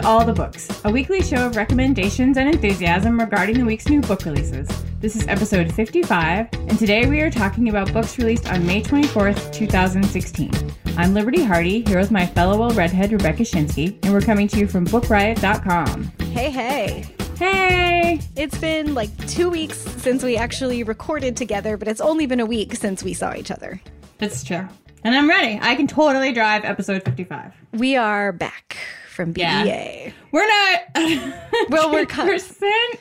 [0.00, 4.00] to All the Books, a weekly show of recommendations and enthusiasm regarding the week's new
[4.00, 4.68] book releases.
[5.00, 9.52] This is episode 55, and today we are talking about books released on May 24th,
[9.52, 10.52] 2016.
[10.96, 14.58] I'm Liberty Hardy, here with my fellow old redhead Rebecca Schinsky, and we're coming to
[14.58, 16.04] you from BookRiot.com.
[16.32, 17.04] Hey, hey.
[17.36, 18.20] Hey!
[18.36, 22.46] It's been like two weeks since we actually recorded together, but it's only been a
[22.46, 23.80] week since we saw each other.
[24.18, 24.68] That's true.
[25.02, 25.58] And I'm ready.
[25.60, 27.52] I can totally drive episode 55.
[27.72, 28.76] We are back
[29.18, 29.42] from BEA.
[29.42, 30.10] Yeah.
[30.32, 30.80] We're not.
[31.70, 32.98] Well, we're percent.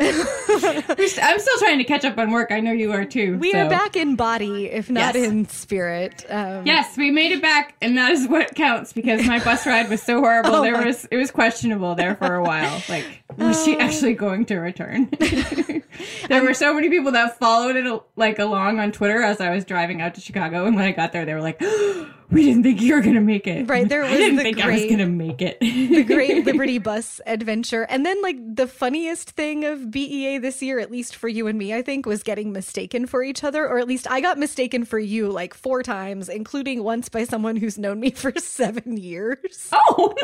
[0.00, 2.50] I'm still trying to catch up on work.
[2.50, 3.36] I know you are too.
[3.38, 3.66] We so.
[3.66, 5.28] are back in body, if not Yes.
[5.28, 6.24] in spirit.
[6.28, 9.88] Um, Yes, we made it back, and that is what counts because my bus ride
[9.90, 10.54] was so horrible.
[10.56, 12.82] Oh there my- was it was questionable there for a while.
[12.88, 13.04] Like,
[13.36, 13.80] was she Oh.
[13.80, 15.10] actually going to return?
[16.28, 19.64] there were so many people that followed it like along on Twitter as I was
[19.64, 21.60] driving out to Chicago, and when I got there, they were like,
[22.30, 24.64] "We didn't think you were gonna make it." Right, there I was didn't the think
[24.64, 25.60] I was gonna make it.
[25.60, 27.84] the Great Liberty Bus adventure.
[27.88, 31.58] And then, like, the funniest thing of BEA this year, at least for you and
[31.58, 33.66] me, I think, was getting mistaken for each other.
[33.66, 37.56] Or at least I got mistaken for you like four times, including once by someone
[37.56, 39.70] who's known me for seven years.
[39.72, 40.14] oh,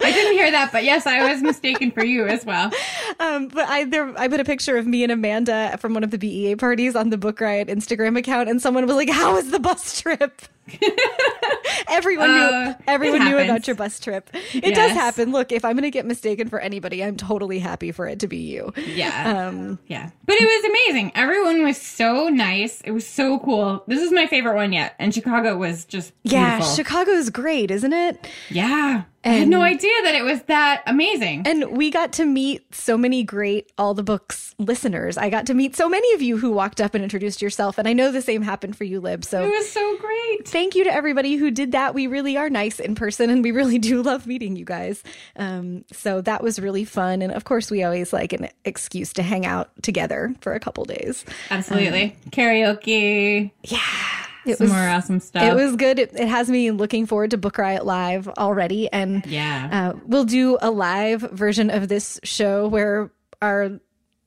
[0.00, 2.72] I didn't hear that, but yes, I was mistaken for you as well.
[3.20, 6.10] Um, but I there I put a picture of me and Amanda from one of
[6.10, 9.50] the BEA parties on the Book Riot Instagram account, and someone was like, "How was
[9.50, 10.42] the bus trip?"
[11.88, 14.30] everyone Uh, knew everyone knew about your bus trip.
[14.54, 15.32] It does happen.
[15.32, 18.28] Look, if I'm going to get mistaken for anybody, I'm totally happy for it to
[18.28, 18.72] be you.
[18.76, 19.48] Yeah.
[19.48, 20.10] Um, Yeah.
[20.26, 21.12] But it was amazing.
[21.14, 22.80] Everyone was so nice.
[22.82, 23.84] It was so cool.
[23.86, 24.94] This is my favorite one yet.
[24.98, 26.74] And Chicago was just yeah, beautiful.
[26.76, 28.26] Chicago's great, isn't it?
[28.50, 29.04] yeah.
[29.24, 31.42] I had no idea that it was that amazing.
[31.46, 35.18] And we got to meet so many great All the Books listeners.
[35.18, 37.88] I got to meet so many of you who walked up and introduced yourself, and
[37.88, 39.24] I know the same happened for you, Lib.
[39.24, 40.48] So it was so great.
[40.48, 41.94] thank you to everybody who did that.
[41.94, 45.02] We really are nice in person and we really do love meeting you guys.
[45.36, 47.22] Um, so that was really fun.
[47.22, 50.84] And of course, we always like an excuse to hang out together for a couple
[50.84, 51.24] days.
[51.50, 52.16] Absolutely.
[52.30, 53.50] Karaoke.
[53.64, 54.17] Yeah.
[54.48, 55.42] It Some was, more awesome stuff.
[55.42, 55.98] it was good.
[55.98, 58.90] It, it has me looking forward to Book Riot Live already.
[58.92, 59.92] And Yeah.
[59.94, 63.10] uh, we'll do a live version of this show where
[63.42, 63.78] our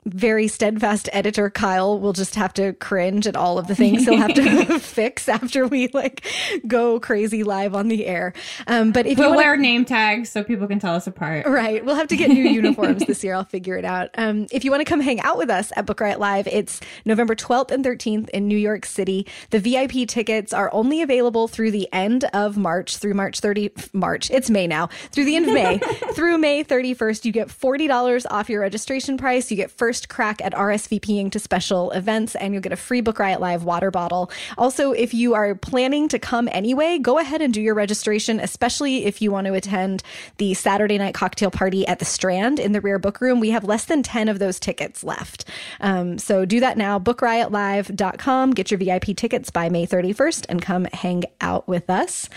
[0.06, 4.18] very steadfast editor Kyle will just have to cringe at all of the things he'll
[4.18, 6.26] have to fix after we like
[6.66, 8.34] go crazy live on the air.
[8.66, 11.46] Um, but if we'll wanna- wear name tags so people can tell us apart.
[11.46, 11.86] Right.
[11.86, 13.36] We'll have to get new uniforms this year.
[13.36, 14.10] I'll figure it out.
[14.16, 16.80] Um, if you want to come hang out with us at Book Riot Live, it's
[17.06, 19.28] November 12th and 13th in New York City.
[19.52, 24.32] The VIP tickets are only available through the end of March, through March 30, March.
[24.32, 24.88] It's May now.
[25.12, 25.78] Through the end of May.
[26.14, 29.52] through May 31st, you get $40 off your registration price.
[29.52, 33.20] You get first crack at RSVPing to special events, and you'll get a free Book
[33.20, 34.32] Riot Live water bottle.
[34.58, 39.06] Also, if you are planning to come anyway, go ahead and do your registration, especially
[39.06, 40.04] if you want to attend
[40.38, 43.40] the Saturday night cocktail party at the Strand in the Rare Book Room.
[43.40, 45.46] We have less than 10 of those tickets left.
[45.80, 48.52] Um, so do that now, bookriotlive.com.
[48.52, 52.30] Get your VIP tickets by May 31st and come hang out with us.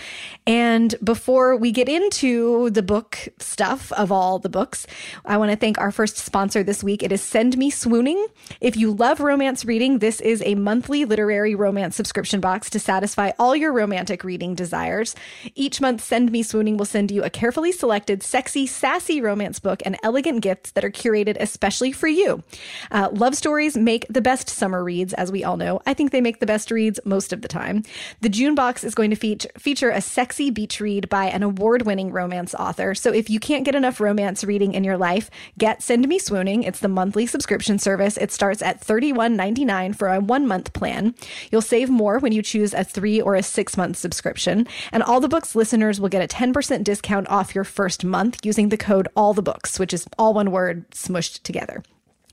[0.47, 4.87] And before we get into the book stuff of all the books,
[5.25, 7.03] I want to thank our first sponsor this week.
[7.03, 8.25] It is Send Me Swooning.
[8.59, 13.31] If you love romance reading, this is a monthly literary romance subscription box to satisfy
[13.37, 15.15] all your romantic reading desires.
[15.53, 19.83] Each month, Send Me Swooning will send you a carefully selected, sexy, sassy romance book
[19.85, 22.43] and elegant gifts that are curated especially for you.
[22.89, 25.81] Uh, love stories make the best summer reads, as we all know.
[25.85, 27.83] I think they make the best reads most of the time.
[28.21, 31.83] The June box is going to feature, feature a sexy beach read by an award
[31.83, 32.95] winning romance author.
[32.95, 36.63] So if you can't get enough romance reading in your life, get Send Me Swooning.
[36.63, 38.15] It's the monthly subscription service.
[38.15, 41.13] It starts at $31.99 for a one month plan.
[41.51, 44.65] You'll save more when you choose a three or a six month subscription.
[44.93, 48.69] And all the books listeners will get a 10% discount off your first month using
[48.69, 51.83] the code All the Books, which is all one word smushed together.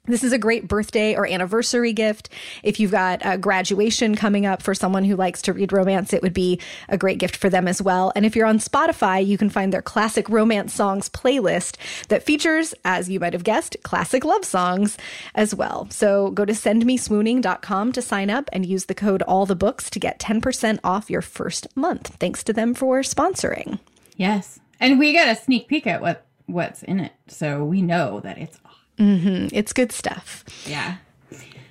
[0.07, 2.29] This is a great birthday or anniversary gift.
[2.65, 6.23] If you've got a graduation coming up for someone who likes to read romance, it
[6.23, 8.11] would be a great gift for them as well.
[8.17, 11.77] And if you're on Spotify, you can find their classic romance songs playlist
[12.09, 14.99] that features, as you might have guessed, classic love songs
[15.37, 15.87] as well.
[15.91, 20.01] So go to sendmeswooning.com to sign up and use the code all the books to
[20.01, 22.17] get 10% off your first month.
[22.19, 23.79] Thanks to them for sponsoring.
[24.17, 24.59] Yes.
[24.81, 27.13] And we got a sneak peek at what what's in it.
[27.29, 28.59] So we know that it's
[29.03, 29.49] Mm-hmm.
[29.53, 30.45] It's good stuff.
[30.65, 30.97] Yeah.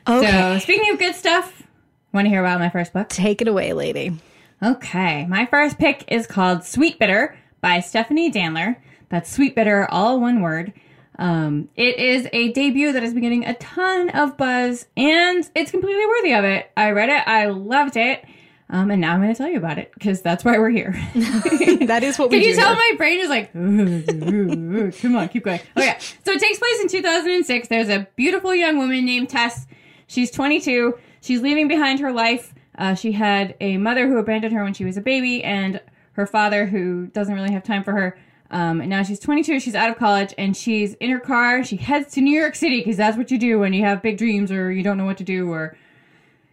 [0.08, 0.32] Okay.
[0.32, 1.64] So speaking of good stuff,
[2.12, 3.08] want to hear about my first book?
[3.08, 4.18] Take it away, lady.
[4.62, 5.26] Okay.
[5.28, 8.76] My first pick is called Sweetbitter by Stephanie Danler.
[9.10, 10.74] That's Sweetbitter, all one word.
[11.18, 15.72] Um, it is a debut that has been getting a ton of buzz, and it's
[15.72, 16.72] completely worthy of it.
[16.76, 18.26] I read it, I loved it.
[18.72, 20.92] Um, and now I'm going to tell you about it because that's why we're here.
[21.14, 22.42] that is what we do.
[22.42, 22.76] Can you tell here.
[22.76, 23.52] my brain is like,
[25.02, 25.60] come on, keep going.
[25.76, 27.68] Okay, so it takes place in 2006.
[27.68, 29.68] There's a beautiful young woman named Tess.
[30.08, 30.98] She's 22.
[31.20, 32.54] She's leaving behind her life.
[32.78, 35.82] Uh, she had a mother who abandoned her when she was a baby, and
[36.14, 38.18] her father who doesn't really have time for her.
[38.52, 39.60] Um, and now she's 22.
[39.60, 41.66] She's out of college, and she's in her car.
[41.66, 44.18] She heads to New York City because that's what you do when you have big
[44.18, 45.76] dreams or you don't know what to do or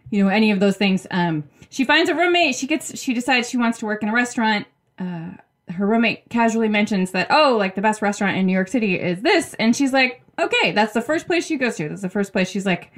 [0.09, 1.05] you know any of those things.
[1.11, 2.55] Um, she finds a roommate.
[2.55, 4.67] She gets she decides she wants to work in a restaurant.
[4.97, 5.31] Uh,
[5.69, 9.21] her roommate casually mentions that oh like the best restaurant in new york city is
[9.21, 9.53] this.
[9.55, 11.89] And she's like okay that's the first place she goes to.
[11.89, 12.91] That's the first place she's like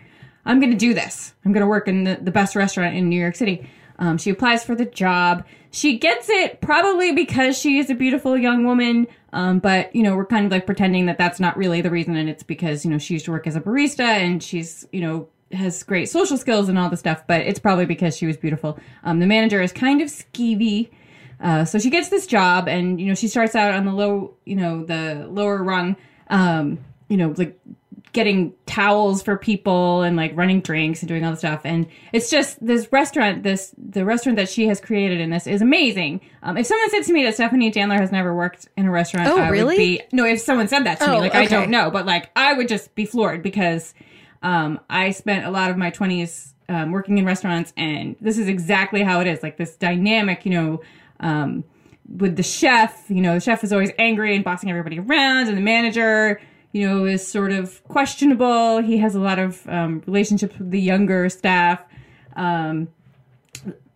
[0.46, 1.34] i'm gonna do this.
[1.46, 3.70] I'm gonna work in the, the best restaurant in new york city.
[4.00, 5.46] Um, she applies for the job.
[5.70, 9.08] She gets it probably because she is a beautiful young woman.
[9.34, 12.16] Um, but you know we're kind of like pretending that that's not really the reason.
[12.16, 15.02] And it's because you know she used to work as a barista and she's you
[15.02, 18.38] know has great social skills and all the stuff, but it's probably because she was
[18.38, 18.80] beautiful.
[19.04, 20.90] Um, the manager is kind of skeevy.
[21.40, 24.36] Uh, so she gets this job and, you know, she starts out on the low,
[24.46, 25.96] you know, the lower rung,
[26.30, 26.78] um,
[27.10, 27.60] you know, like
[28.14, 31.62] getting towels for people and like running drinks and doing all the stuff.
[31.64, 35.62] And it's just this restaurant, this, the restaurant that she has created in this is
[35.62, 36.20] amazing.
[36.44, 39.28] Um, if someone said to me that Stephanie Danler has never worked in a restaurant,
[39.30, 39.66] Oh, I really?
[39.66, 42.06] would be, no, if someone said that to me, Oh, like, I don't know, but
[42.06, 43.94] like, I would just be floored because,
[44.42, 48.48] um, I spent a lot of my 20s um, working in restaurants, and this is
[48.48, 50.82] exactly how it is like this dynamic, you know,
[51.20, 51.64] um,
[52.08, 53.06] with the chef.
[53.10, 56.42] You know, the chef is always angry and bossing everybody around, and the manager,
[56.72, 58.82] you know, is sort of questionable.
[58.82, 61.84] He has a lot of um, relationships with the younger staff.
[62.36, 62.88] Um,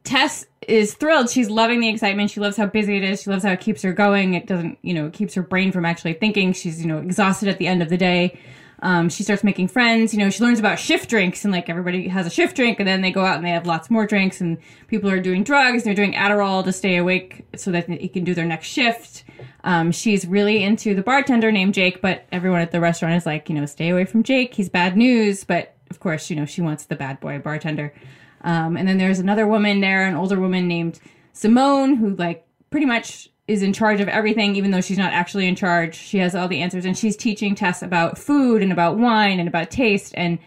[0.03, 1.29] Tess is thrilled.
[1.29, 2.29] She's loving the excitement.
[2.29, 3.23] She loves how busy it is.
[3.23, 4.35] She loves how it keeps her going.
[4.35, 6.53] It doesn't, you know, it keeps her brain from actually thinking.
[6.53, 8.39] She's, you know, exhausted at the end of the day.
[8.81, 10.13] Um, she starts making friends.
[10.13, 12.87] You know, she learns about shift drinks and like everybody has a shift drink and
[12.87, 14.57] then they go out and they have lots more drinks and
[14.87, 15.83] people are doing drugs.
[15.83, 19.23] They're doing Adderall to stay awake so that they can do their next shift.
[19.63, 23.49] Um, she's really into the bartender named Jake, but everyone at the restaurant is like,
[23.49, 24.53] you know, stay away from Jake.
[24.53, 25.43] He's bad news.
[25.43, 27.93] But of course, you know, she wants the bad boy bartender.
[28.41, 30.99] Um, and then there's another woman there, an older woman named
[31.33, 35.47] Simone, who like pretty much is in charge of everything, even though she's not actually
[35.47, 35.95] in charge.
[35.95, 39.47] She has all the answers, and she's teaching Tess about food and about wine and
[39.47, 40.13] about taste.
[40.17, 40.39] And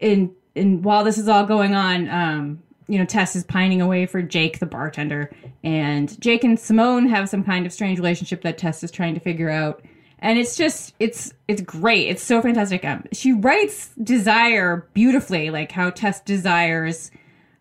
[0.00, 4.06] in and while this is all going on, um, you know, Tess is pining away
[4.06, 5.30] for Jake, the bartender,
[5.62, 9.20] and Jake and Simone have some kind of strange relationship that Tess is trying to
[9.20, 9.84] figure out.
[10.20, 12.08] And it's just, it's, it's great.
[12.08, 12.84] It's so fantastic.
[12.84, 17.12] Um, she writes desire beautifully, like how Tess desires,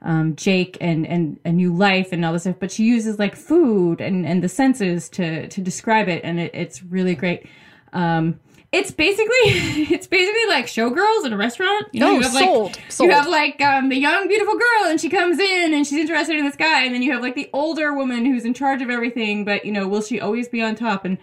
[0.01, 3.35] um, Jake and, and a new life and all this stuff, but she uses like
[3.35, 6.21] food and, and the senses to, to describe it.
[6.23, 7.47] And it, it's really great.
[7.93, 8.39] Um,
[8.71, 9.25] it's basically,
[9.93, 11.87] it's basically like showgirls in a restaurant.
[11.93, 13.09] You know, Oh, you have like, sold, sold.
[13.09, 16.37] you have like, um, the young, beautiful girl and she comes in and she's interested
[16.37, 16.83] in this guy.
[16.83, 19.71] And then you have like the older woman who's in charge of everything, but you
[19.71, 21.05] know, will she always be on top?
[21.05, 21.17] And,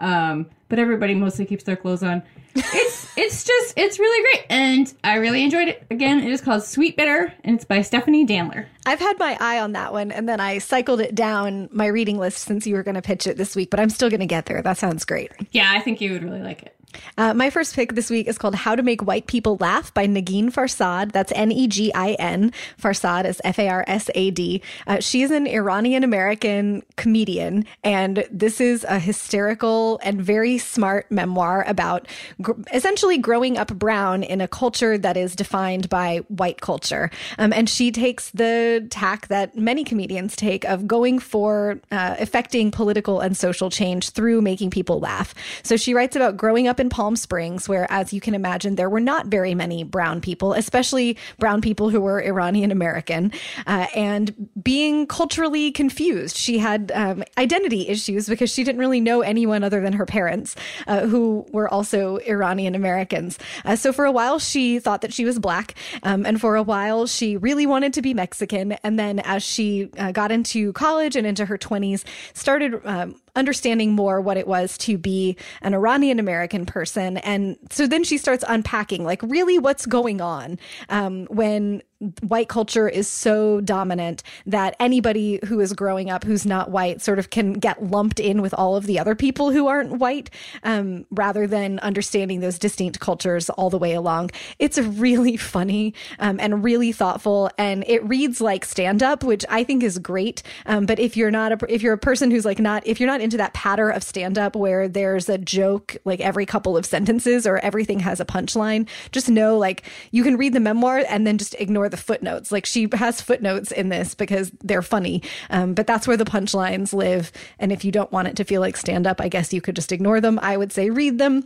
[0.00, 2.22] um, but everybody mostly keeps their clothes on.
[2.54, 5.86] It's it's just it's really great, and I really enjoyed it.
[5.90, 8.66] Again, it is called Sweetbitter, and it's by Stephanie Danler.
[8.86, 12.18] I've had my eye on that one and then I cycled it down my reading
[12.18, 14.26] list since you were going to pitch it this week, but I'm still going to
[14.26, 14.62] get there.
[14.62, 15.32] That sounds great.
[15.52, 16.76] Yeah, I think you would really like it.
[17.16, 20.06] Uh, my first pick this week is called How to Make White People Laugh by
[20.06, 21.12] Negin Farsad.
[21.12, 22.52] That's N E G I N.
[22.80, 24.62] Farsad is F A R S A D.
[24.86, 31.64] Uh, she's an Iranian American comedian, and this is a hysterical and very smart memoir
[31.66, 32.08] about
[32.40, 37.10] gr- essentially growing up brown in a culture that is defined by white culture.
[37.38, 42.70] Um, and she takes the tack that many comedians take of going for uh, effecting
[42.70, 45.34] political and social change through making people laugh.
[45.62, 48.90] So she writes about growing up in Palm Springs, where, as you can imagine, there
[48.90, 53.32] were not very many brown people, especially brown people who were Iranian American,
[53.66, 56.36] uh, and being culturally confused.
[56.36, 60.56] She had um, identity issues because she didn't really know anyone other than her parents,
[60.86, 63.38] uh, who were also Iranian Americans.
[63.64, 66.62] Uh, so for a while, she thought that she was black, um, and for a
[66.62, 68.72] while, she really wanted to be Mexican.
[68.82, 73.92] And then as she uh, got into college and into her 20s, started um, understanding
[73.92, 77.16] more what it was to be an Iranian American person.
[77.18, 80.58] And so then she starts unpacking, like, really what's going on
[80.88, 81.82] um, when
[82.22, 87.18] white culture is so dominant that anybody who is growing up who's not white sort
[87.18, 90.30] of can get lumped in with all of the other people who aren't white
[90.62, 94.30] um, rather than understanding those distinct cultures all the way along.
[94.58, 99.62] It's really funny um, and really thoughtful, and it reads like stand up, which I
[99.62, 100.42] think is great.
[100.64, 103.08] Um, but if you're not a if you're a person who's like not if you're
[103.08, 106.86] not into that patter of stand up where there's a joke like every couple of
[106.86, 111.26] sentences or everything has a punchline, just know like you can read the memoir and
[111.26, 112.52] then just ignore the footnotes.
[112.52, 116.92] Like she has footnotes in this because they're funny, um, but that's where the punchlines
[116.92, 117.32] live.
[117.58, 119.76] And if you don't want it to feel like stand up, I guess you could
[119.76, 120.38] just ignore them.
[120.42, 121.44] I would say read them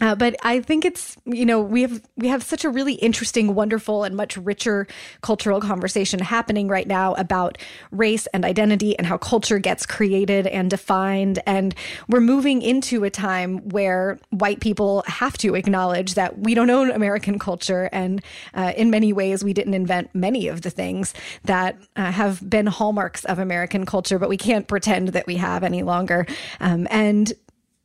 [0.00, 3.54] uh, but I think it's you know we have we have such a really interesting,
[3.54, 4.86] wonderful, and much richer
[5.22, 7.58] cultural conversation happening right now about
[7.90, 11.74] race and identity and how culture gets created and defined, and
[12.08, 16.90] we're moving into a time where white people have to acknowledge that we don't own
[16.90, 18.22] American culture, and
[18.54, 21.14] uh, in many ways we didn't invent many of the things
[21.44, 25.64] that uh, have been hallmarks of American culture, but we can't pretend that we have
[25.64, 26.26] any longer.
[26.60, 27.32] Um, and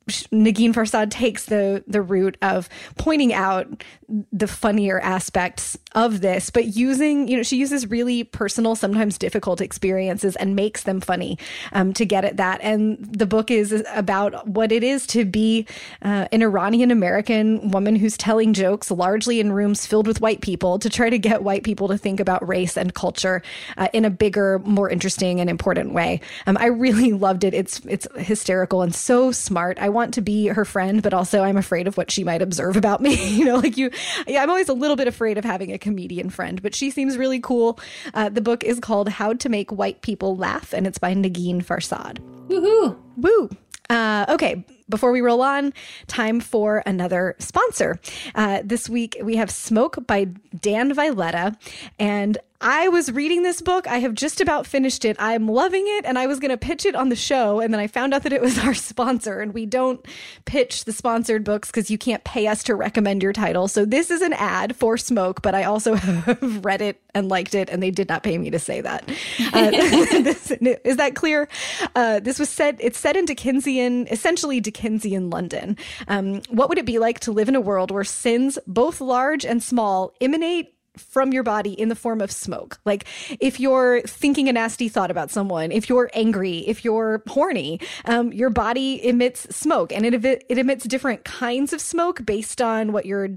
[0.08, 2.68] Negin Farsad takes the the route of
[2.98, 3.84] pointing out
[4.32, 9.62] the funnier aspects of this, but using you know she uses really personal, sometimes difficult
[9.62, 11.38] experiences and makes them funny
[11.72, 12.60] um, to get at that.
[12.62, 15.66] And the book is about what it is to be
[16.02, 20.80] uh, an Iranian American woman who's telling jokes largely in rooms filled with white people
[20.80, 23.42] to try to get white people to think about race and culture
[23.78, 26.20] uh, in a bigger, more interesting and important way.
[26.46, 27.54] Um, I really loved it.
[27.54, 29.78] It's it's hysterical and so smart.
[29.80, 32.76] I want to be her friend, but also I'm afraid of what she might observe
[32.76, 33.16] about me.
[33.38, 33.92] you know, like you,
[34.28, 37.18] yeah, I'm always a little bit afraid of having a comedian friend, but she seems
[37.18, 37.80] really cool.
[38.14, 41.64] Uh, the book is called How to Make White People Laugh, and it's by Negin
[41.64, 42.20] Farsad.
[42.48, 42.98] Woohoo!
[43.18, 43.50] Woo!
[43.90, 45.74] Uh, okay, before we roll on,
[46.08, 48.00] time for another sponsor.
[48.36, 50.26] Uh, this week we have Smoke by
[50.60, 51.56] Dan Vyleta,
[52.00, 53.88] and I was reading this book.
[53.88, 55.18] I have just about finished it.
[55.20, 57.82] I'm loving it, and I was going to pitch it on the show, and then
[57.82, 60.04] I found out that it was our sponsor, and we don't
[60.46, 63.68] pitch the sponsored books because you can't pay us to recommend your title.
[63.68, 67.54] So this is an ad for Smoke, but I also have read it and liked
[67.54, 69.10] it, and they did not pay me to say that.
[69.52, 69.70] Uh,
[70.24, 71.50] this, is that clear?
[71.96, 72.78] Uh, this was said.
[72.80, 75.78] It's set in Dickensian, essentially Dickensian London.
[76.08, 79.46] Um, what would it be like to live in a world where sins, both large
[79.46, 82.80] and small, emanate from your body in the form of smoke.
[82.86, 83.06] Like
[83.40, 88.32] if you're thinking a nasty thought about someone, if you're angry, if you're horny, um,
[88.32, 93.06] your body emits smoke and it, it emits different kinds of smoke based on what
[93.06, 93.30] you're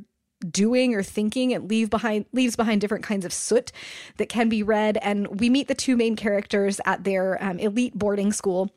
[0.51, 3.73] doing or thinking it leave behind leaves behind different kinds of soot
[4.19, 7.95] that can be read and we meet the two main characters at their um, elite
[7.95, 8.71] boarding school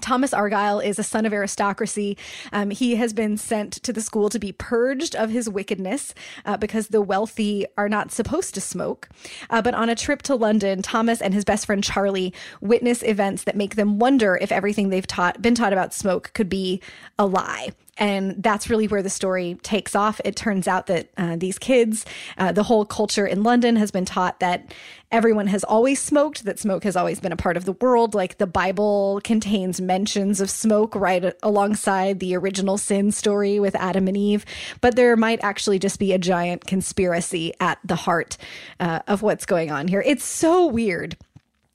[0.00, 2.16] Thomas Argyle is a son of aristocracy.
[2.52, 6.14] Um, he has been sent to the school to be purged of his wickedness
[6.44, 9.08] uh, because the wealthy are not supposed to smoke.
[9.50, 13.44] Uh, but on a trip to London, Thomas and his best friend Charlie witness events
[13.44, 16.80] that make them wonder if everything they've taught been taught about smoke could be
[17.18, 17.70] a lie.
[17.98, 20.20] And that's really where the story takes off.
[20.24, 22.06] It turns out that uh, these kids,
[22.38, 24.72] uh, the whole culture in London has been taught that
[25.10, 28.14] everyone has always smoked, that smoke has always been a part of the world.
[28.14, 34.06] Like the Bible contains mentions of smoke right alongside the original sin story with Adam
[34.06, 34.44] and Eve.
[34.80, 38.36] But there might actually just be a giant conspiracy at the heart
[38.80, 40.02] uh, of what's going on here.
[40.04, 41.16] It's so weird.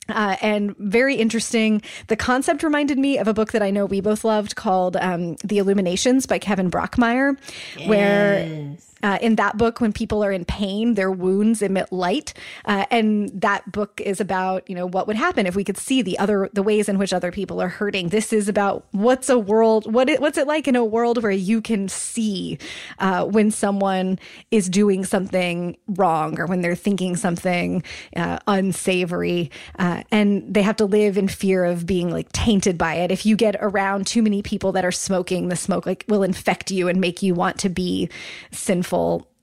[0.09, 1.81] Uh, and very interesting.
[2.07, 5.35] The concept reminded me of a book that I know we both loved called um,
[5.43, 7.37] The Illuminations by Kevin Brockmeier,
[7.77, 7.87] yes.
[7.87, 12.33] where uh, in that book, when people are in pain, their wounds emit light,
[12.65, 16.01] uh, and that book is about you know what would happen if we could see
[16.01, 18.09] the other the ways in which other people are hurting.
[18.09, 21.31] This is about what's a world what it, what's it like in a world where
[21.31, 22.57] you can see
[22.99, 24.17] uh, when someone
[24.51, 27.83] is doing something wrong or when they're thinking something
[28.15, 32.95] uh, unsavory, uh, and they have to live in fear of being like tainted by
[32.95, 33.11] it.
[33.11, 36.71] If you get around too many people that are smoking, the smoke like will infect
[36.71, 38.09] you and make you want to be
[38.51, 38.92] sinful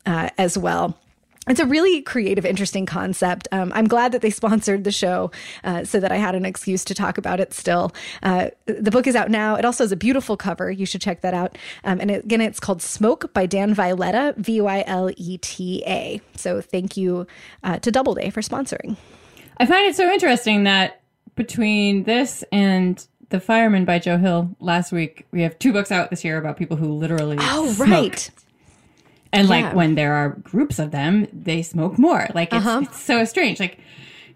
[0.06, 0.96] uh, as well.
[1.48, 3.48] it's a really creative, interesting concept.
[3.50, 5.30] Um, I'm glad that they sponsored the show
[5.64, 7.92] uh, so that I had an excuse to talk about it still.
[8.22, 9.56] Uh, the book is out now.
[9.56, 10.70] It also has a beautiful cover.
[10.70, 11.58] You should check that out.
[11.82, 15.82] Um, and it, again, it's called Smoke by Dan Vyleta, V Y L E T
[15.86, 16.20] A.
[16.36, 17.26] So thank you
[17.64, 18.96] uh, to Doubleday for sponsoring.
[19.58, 21.02] I find it so interesting that
[21.34, 26.10] between this and The Fireman by Joe Hill last week, we have two books out
[26.10, 27.38] this year about people who literally.
[27.40, 27.88] Oh, smoke.
[27.88, 28.30] right.
[29.32, 29.54] And Yeah.
[29.66, 32.28] like when there are groups of them, they smoke more.
[32.34, 32.80] Like it's, Uh-huh.
[32.84, 33.60] it's so strange.
[33.60, 33.78] Like,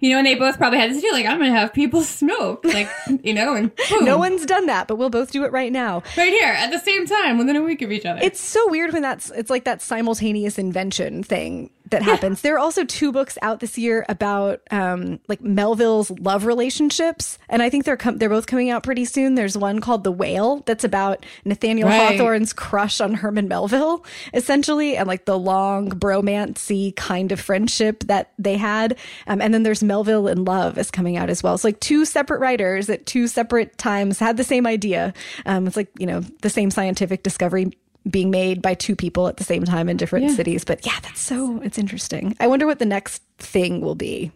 [0.01, 1.13] you know, and they both probably had this deal.
[1.13, 2.65] Like, I'm going to have people smoke.
[2.65, 2.89] Like,
[3.23, 6.03] you know, and boom, No one's done that, but we'll both do it right now.
[6.17, 8.21] right here at the same time within a week of each other.
[8.23, 12.41] It's so weird when that's it's like that simultaneous invention thing that happens.
[12.43, 17.63] There are also two books out this year about um, like Melville's love relationships, and
[17.63, 19.37] I think they're com- they're both coming out pretty soon.
[19.37, 22.13] There's one called The Whale that's about Nathaniel Right.
[22.13, 28.33] Hawthorne's crush on Herman Melville, essentially, and like the long bromancy kind of friendship that
[28.39, 28.99] they had.
[29.27, 31.57] Um, and then there's Melville in Love is coming out as well.
[31.57, 35.15] So like two separate writers at two separate times had the same idea.
[35.47, 37.71] Um, it's like you know the same scientific discovery
[38.11, 40.35] being made by two people at the same time in different Yeah.
[40.35, 40.65] cities.
[40.65, 42.37] But yeah, that's so it's interesting.
[42.41, 44.31] I wonder what the next thing will be.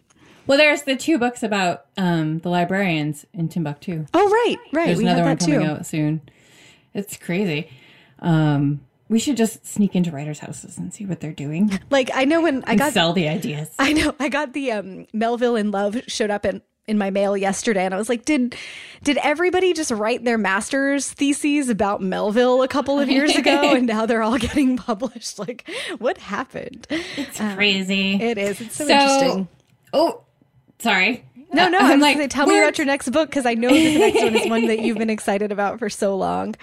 [0.47, 4.05] well, there's the two books about um, the librarians in Timbuktu.
[4.13, 4.85] Oh right, right.
[4.87, 5.65] There's we another one coming too.
[5.65, 6.21] out soon.
[6.93, 7.69] It's crazy.
[8.19, 11.79] Um, we should just sneak into writers' houses and see what they're doing.
[11.89, 13.69] Like I know when I got sell the ideas.
[13.79, 14.13] I know.
[14.19, 17.93] I got the um, Melville in Love showed up in in my mail yesterday, and
[17.93, 18.55] I was like, did
[19.03, 23.87] did everybody just write their master's theses about Melville a couple of years ago, and
[23.87, 25.39] now they're all getting published?
[25.39, 25.69] Like,
[25.99, 26.85] what happened?
[26.89, 28.15] It's crazy.
[28.21, 28.59] It is.
[28.59, 29.47] It's so, So- interesting.
[29.93, 30.23] oh,
[30.79, 31.23] sorry.
[31.53, 31.77] No, no.
[31.81, 34.35] I'm like, like, tell me about your next book because I know the next one
[34.35, 36.55] is one that you've been excited about for so long.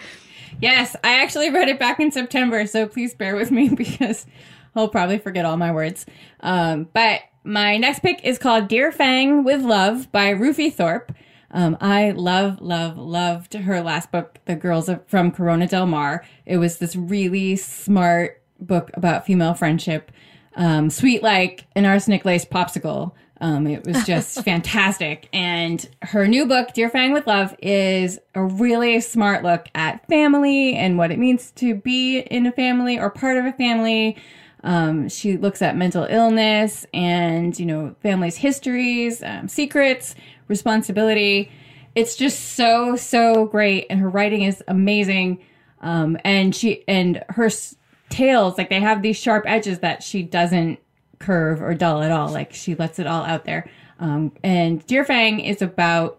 [0.61, 4.27] Yes, I actually read it back in September, so please bear with me because
[4.75, 6.07] I'll probably forget all my words.
[6.41, 11.13] Um, but my next pick is called Dear Fang with Love by Rufi Thorpe.
[11.53, 16.25] Um, I love, love, loved her last book, The Girls from Corona del Mar.
[16.45, 20.11] It was this really smart book about female friendship,
[20.57, 23.13] um, sweet like an arsenic laced popsicle.
[23.41, 25.29] Um, it was just fantastic.
[25.33, 30.75] And her new book, Dear Fang with Love, is a really smart look at family
[30.75, 34.17] and what it means to be in a family or part of a family.
[34.65, 40.15] Um, she looks at mental illness and, you know, families' histories, um, secrets,
[40.49, 41.51] responsibility.
[41.95, 43.87] It's just so, so great.
[43.91, 45.39] And her writing is amazing.
[45.81, 47.77] Um, and she, and her s-
[48.11, 50.79] tales, like they have these sharp edges that she doesn't
[51.19, 52.31] curve or dull at all.
[52.31, 53.71] Like she lets it all out there.
[53.99, 56.19] Um, and Dear Fang is about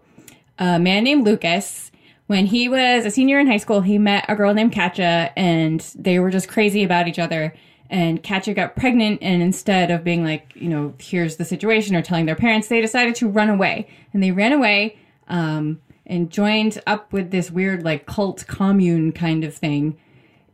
[0.58, 1.90] a man named Lucas.
[2.26, 5.80] When he was a senior in high school, he met a girl named Katja and
[5.96, 7.54] they were just crazy about each other.
[7.90, 12.02] And Katja got pregnant, and instead of being like, you know, here's the situation or
[12.02, 13.88] telling their parents, they decided to run away.
[14.12, 14.98] And they ran away
[15.28, 19.96] um, and joined up with this weird, like, cult commune kind of thing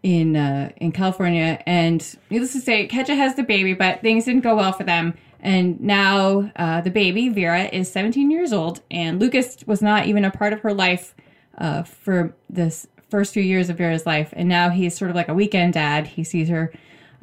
[0.04, 1.60] in uh, in California.
[1.66, 5.14] And needless to say, Katja has the baby, but things didn't go well for them.
[5.40, 10.24] And now uh, the baby, Vera, is 17 years old, and Lucas was not even
[10.24, 11.14] a part of her life
[11.58, 14.32] uh, for this first few years of Vera's life.
[14.32, 16.06] And now he's sort of like a weekend dad.
[16.06, 16.72] He sees her,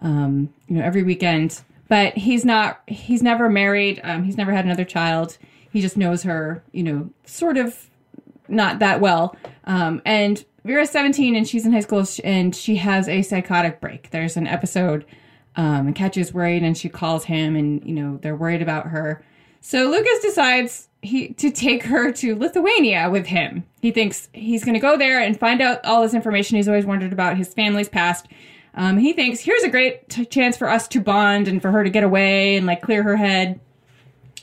[0.02, 1.62] um, you know, every weekend.
[1.88, 2.82] But he's not.
[2.88, 4.00] He's never married.
[4.04, 5.38] Um, he's never had another child.
[5.72, 7.90] He just knows her, you know, sort of
[8.48, 9.36] not that well.
[9.66, 14.10] Um, and Vera's 17 and she's in high school and she has a psychotic break.
[14.12, 15.06] There's an episode,
[15.56, 19.24] um, and Katja's worried and she calls him and, you know, they're worried about her.
[19.62, 23.64] So Lucas decides he to take her to Lithuania with him.
[23.82, 26.86] He thinks he's going to go there and find out all this information he's always
[26.86, 28.28] wondered about his family's past.
[28.74, 31.84] Um, he thinks here's a great t- chance for us to bond and for her
[31.84, 33.60] to get away and like clear her head.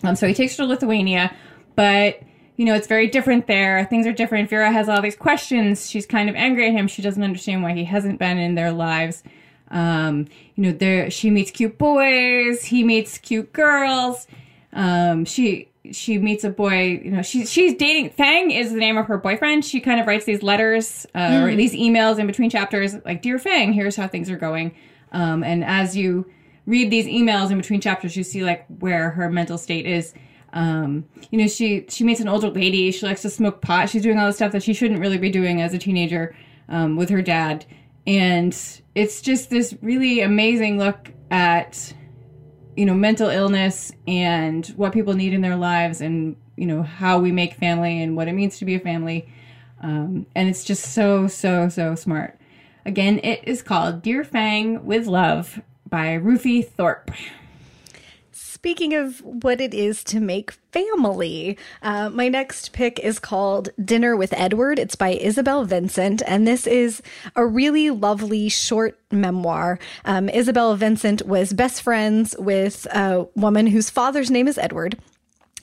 [0.02, 1.34] Um, so he takes her to Lithuania,
[1.74, 2.20] but
[2.56, 3.84] you know it's very different there.
[3.86, 4.50] Things are different.
[4.50, 5.88] Vera has all these questions.
[5.88, 6.88] She's kind of angry at him.
[6.88, 9.22] She doesn't understand why he hasn't been in their lives.
[9.70, 12.64] Um, you know, there she meets cute boys.
[12.64, 14.26] He meets cute girls.
[14.72, 17.00] Um, she she meets a boy.
[17.04, 18.10] You know, she's she's dating.
[18.10, 19.64] Fang is the name of her boyfriend.
[19.64, 23.38] She kind of writes these letters uh, or these emails in between chapters, like "Dear
[23.38, 24.74] Fang, here's how things are going."
[25.12, 26.30] Um, and as you
[26.66, 30.14] read these emails in between chapters, you see like where her mental state is.
[30.52, 32.90] Um, you know, she she meets an older lady.
[32.92, 33.88] She likes to smoke pot.
[33.88, 36.34] She's doing all the stuff that she shouldn't really be doing as a teenager
[36.68, 37.64] um, with her dad.
[38.06, 38.56] And
[38.94, 41.92] it's just this really amazing look at
[42.78, 47.18] you know mental illness and what people need in their lives, and you know how
[47.18, 49.28] we make family and what it means to be a family.
[49.82, 52.38] Um, and it's just so so so smart.
[52.86, 55.60] Again, it is called Dear Fang with Love
[55.90, 57.10] by Rufi Thorpe.
[58.58, 64.16] Speaking of what it is to make family, uh, my next pick is called Dinner
[64.16, 64.80] with Edward.
[64.80, 67.00] It's by Isabel Vincent, and this is
[67.36, 69.78] a really lovely short memoir.
[70.04, 74.98] Um, Isabel Vincent was best friends with a woman whose father's name is Edward.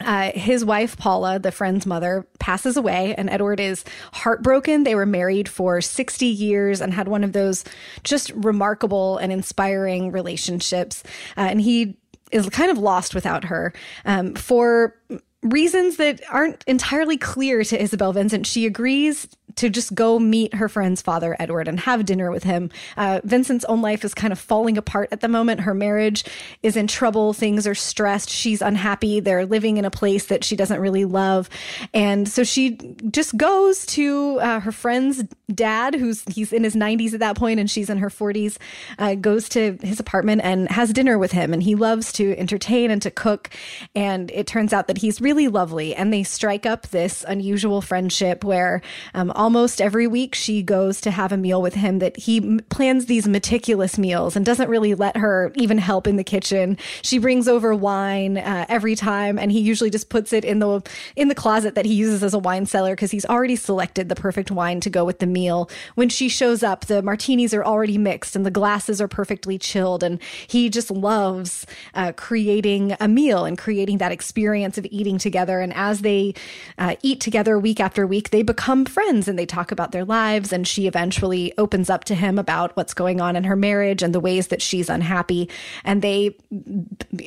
[0.01, 4.83] Uh, his wife, Paula, the friend's mother, passes away, and Edward is heartbroken.
[4.83, 7.63] They were married for 60 years and had one of those
[8.03, 11.03] just remarkable and inspiring relationships.
[11.37, 11.97] Uh, and he
[12.31, 13.73] is kind of lost without her
[14.05, 14.95] um, for
[15.43, 18.47] reasons that aren't entirely clear to Isabel Vincent.
[18.47, 22.69] She agrees to just go meet her friend's father, Edward, and have dinner with him.
[22.97, 25.61] Uh, Vincent's own life is kind of falling apart at the moment.
[25.61, 26.25] Her marriage
[26.63, 27.33] is in trouble.
[27.33, 28.29] Things are stressed.
[28.29, 29.19] She's unhappy.
[29.19, 31.49] They're living in a place that she doesn't really love.
[31.93, 32.77] And so she
[33.11, 37.59] just goes to uh, her friend's dad, who's he's in his 90s at that point
[37.59, 38.57] and she's in her 40s,
[38.99, 41.53] uh, goes to his apartment and has dinner with him.
[41.53, 43.49] And he loves to entertain and to cook.
[43.95, 45.95] And it turns out that he's really lovely.
[45.95, 48.81] And they strike up this unusual friendship where
[49.13, 53.05] um, almost every week she goes to have a meal with him that he plans
[53.05, 56.75] these meticulous meals and doesn't really let her even help in the kitchen.
[57.03, 60.81] She brings over wine uh, every time and he usually just puts it in the
[61.15, 64.15] in the closet that he uses as a wine cellar because he's already selected the
[64.15, 65.69] perfect wine to go with the meal.
[65.93, 70.01] When she shows up, the martinis are already mixed and the glasses are perfectly chilled
[70.01, 75.59] and he just loves uh, creating a meal and creating that experience of eating together
[75.59, 76.33] and as they
[76.79, 80.53] uh, eat together week after week, they become friends and they talk about their lives.
[80.53, 84.15] And she eventually opens up to him about what's going on in her marriage and
[84.15, 85.49] the ways that she's unhappy.
[85.83, 86.37] And they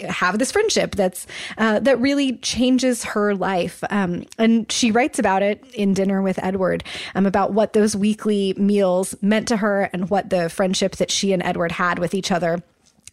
[0.08, 1.26] have this friendship that's
[1.58, 3.84] uh, that really changes her life.
[3.90, 6.82] Um, and she writes about it in Dinner with Edward
[7.14, 11.34] um, about what those weekly meals meant to her and what the friendship that she
[11.34, 12.62] and Edward had with each other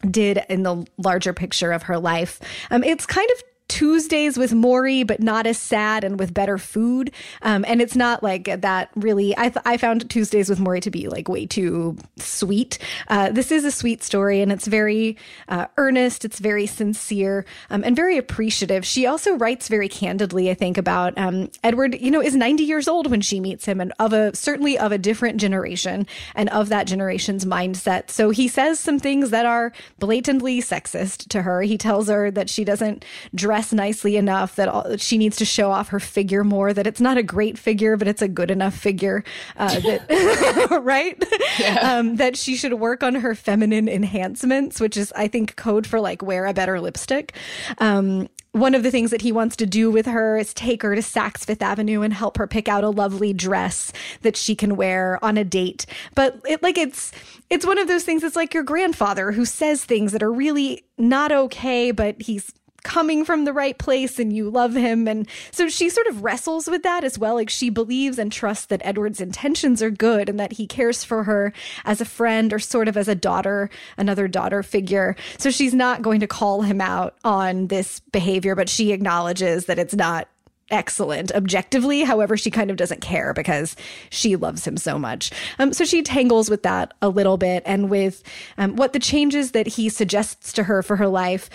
[0.09, 2.39] did in the larger picture of her life.
[2.71, 7.11] Um, it's kind of Tuesdays with Morrie, but not as sad and with better food.
[7.41, 9.35] Um, and it's not like that really.
[9.37, 12.77] I, th- I found Tuesdays with Morrie to be like way too sweet.
[13.07, 15.17] Uh, this is a sweet story and it's very
[15.49, 18.85] uh, earnest, it's very sincere, um, and very appreciative.
[18.85, 22.87] She also writes very candidly, I think, about um, Edward, you know, is 90 years
[22.87, 26.69] old when she meets him and of a certainly of a different generation and of
[26.69, 28.11] that generation's mindset.
[28.11, 31.63] So he says some things that are blatantly sexist to her.
[31.63, 35.45] He tells her that she doesn't dress dress nicely enough that all, she needs to
[35.45, 36.73] show off her figure more.
[36.73, 39.23] That it's not a great figure, but it's a good enough figure.
[39.55, 41.23] Uh, that right?
[41.57, 41.79] Yeah.
[41.81, 46.01] Um, that she should work on her feminine enhancements, which is I think code for
[46.01, 47.33] like wear a better lipstick.
[47.77, 50.95] Um, one of the things that he wants to do with her is take her
[50.95, 53.91] to Saks Fifth Avenue and help her pick out a lovely dress
[54.21, 55.85] that she can wear on a date.
[56.13, 57.13] But it, like it's
[57.49, 58.23] it's one of those things.
[58.23, 62.51] It's like your grandfather who says things that are really not okay, but he's
[62.85, 65.07] coming from the right place and you love him.
[65.07, 67.33] And so she sort of wrestles with that as well.
[67.33, 71.23] Like she believes and trusts that Edward's intentions are good and that he cares for
[71.23, 71.51] her
[71.83, 75.15] as a friend or sort of as a daughter, another daughter figure.
[75.39, 79.79] So she's not going to call him out on this behavior, but she acknowledges that
[79.79, 80.29] it's not
[80.71, 82.03] excellent objectively.
[82.03, 83.75] However, she kind of doesn't care because
[84.09, 85.31] she loves him so much.
[85.59, 88.23] Um, so she tangles with that a little bit and with
[88.57, 91.49] um, what the changes that he suggests to her for her life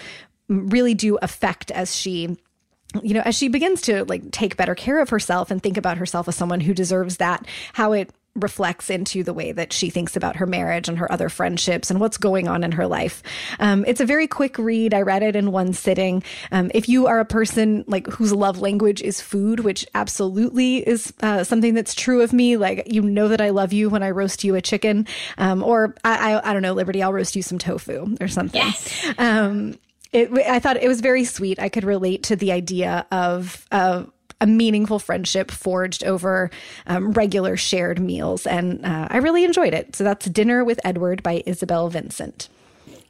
[0.51, 2.37] really do affect as she
[3.03, 5.97] you know as she begins to like take better care of herself and think about
[5.97, 10.15] herself as someone who deserves that how it reflects into the way that she thinks
[10.15, 13.23] about her marriage and her other friendships and what's going on in her life.
[13.59, 14.95] Um, it's a very quick read.
[14.95, 16.23] I read it in one sitting.
[16.53, 21.13] Um, if you are a person like whose love language is food, which absolutely is
[21.23, 24.11] uh, something that's true of me, like you know that I love you when I
[24.11, 27.43] roast you a chicken, um, or I, I, I, don't know, Liberty, I'll roast you
[27.43, 28.61] some tofu or something.
[28.61, 29.13] Yes.
[30.13, 31.61] It, I thought it was very sweet.
[31.61, 36.51] I could relate to the idea of, of a meaningful friendship forged over
[36.87, 38.47] um, regular shared meals.
[38.47, 39.95] And uh, I really enjoyed it.
[39.95, 42.49] So that's Dinner with Edward by Isabel Vincent.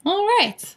[0.04, 0.76] All right.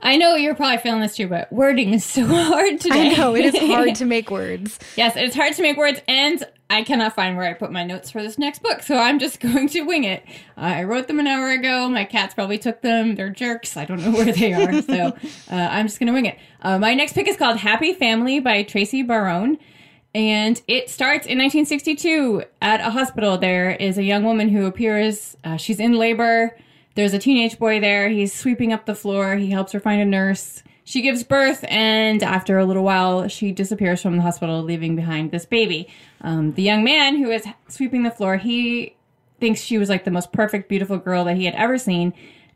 [0.00, 3.12] I know you're probably feeling this too, but wording is so hard today.
[3.12, 4.78] I know it is hard to make words.
[4.96, 8.10] Yes, it's hard to make words, and I cannot find where I put my notes
[8.10, 10.24] for this next book, so I'm just going to wing it.
[10.56, 11.88] Uh, I wrote them an hour ago.
[11.88, 13.14] My cats probably took them.
[13.14, 13.76] They're jerks.
[13.76, 15.12] I don't know where they are, so uh,
[15.50, 16.38] I'm just going to wing it.
[16.62, 19.58] Uh, my next pick is called Happy Family by Tracy Barone.
[20.14, 23.36] And it starts in 1962 at a hospital.
[23.36, 25.36] There is a young woman who appears.
[25.42, 26.56] Uh, she's in labor
[26.94, 28.08] there's a teenage boy there.
[28.08, 29.36] He's sweeping up the floor.
[29.36, 30.62] He helps her find a nurse.
[30.86, 35.30] She gives birth, and after a little while, she disappears from the hospital, leaving behind
[35.30, 35.88] this baby.
[36.20, 38.94] Um, the young man who is sweeping the floor, he
[39.40, 42.12] thinks she was like the most perfect, beautiful girl that he had ever seen,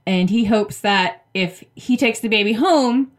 [0.07, 3.11] and he hopes that if he takes the baby home,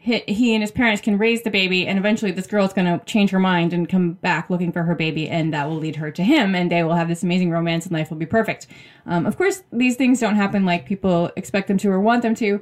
[0.00, 3.04] he, and his parents can raise the baby, and eventually this girl is going to
[3.04, 6.10] change her mind and come back looking for her baby, and that will lead her
[6.10, 8.66] to him, and they will have this amazing romance, and life will be perfect.
[9.06, 12.34] Um, of course, these things don't happen like people expect them to or want them
[12.36, 12.60] to.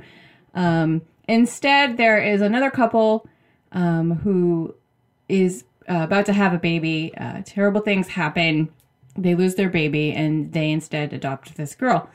[0.54, 3.28] Um, instead, there is another couple
[3.72, 4.74] um, who
[5.28, 7.12] is uh, about to have a baby.
[7.16, 8.68] Uh, terrible things happen.
[9.16, 12.08] They lose their baby, and they instead adopt this girl.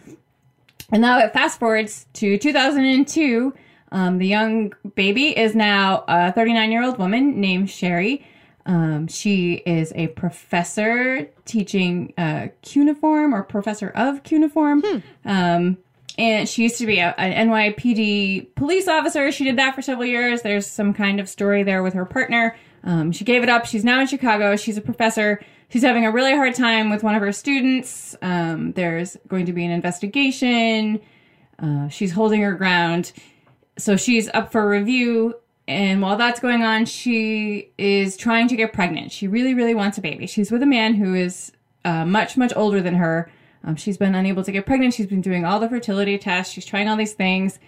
[0.91, 3.53] And now it fast forwards to 2002.
[3.93, 8.25] Um, the young baby is now a 39 year old woman named Sherry.
[8.65, 14.83] Um, she is a professor teaching uh, cuneiform or professor of cuneiform.
[15.25, 15.77] Um,
[16.21, 19.31] and she used to be a, an NYPD police officer.
[19.31, 20.43] She did that for several years.
[20.43, 22.55] There's some kind of story there with her partner.
[22.83, 23.65] Um, she gave it up.
[23.65, 24.55] She's now in Chicago.
[24.55, 25.43] She's a professor.
[25.69, 28.15] She's having a really hard time with one of her students.
[28.21, 31.01] Um, there's going to be an investigation.
[31.57, 33.13] Uh, she's holding her ground.
[33.79, 35.33] So she's up for review.
[35.67, 39.11] And while that's going on, she is trying to get pregnant.
[39.11, 40.27] She really, really wants a baby.
[40.27, 41.51] She's with a man who is
[41.83, 43.31] uh, much, much older than her.
[43.63, 44.93] Um, she's been unable to get pregnant.
[44.93, 46.53] She's been doing all the fertility tests.
[46.53, 47.59] She's trying all these things.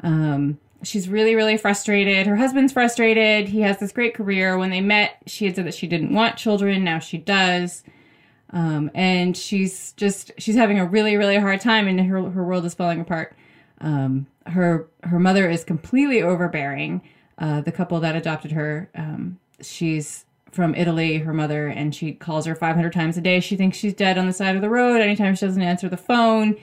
[0.00, 2.26] Um, she's really, really frustrated.
[2.26, 3.48] Her husband's frustrated.
[3.48, 4.58] He has this great career.
[4.58, 6.84] When they met, she had said that she didn't want children.
[6.84, 7.84] Now she does.
[8.50, 12.66] Um, and she's just she's having a really, really hard time, and her her world
[12.66, 13.34] is falling apart.
[13.80, 17.02] Um, her her mother is completely overbearing.
[17.38, 22.46] Uh, the couple that adopted her, um, she's from Italy, her mother, and she calls
[22.46, 23.40] her 500 times a day.
[23.40, 25.96] She thinks she's dead on the side of the road anytime she doesn't answer the
[25.96, 26.56] phone.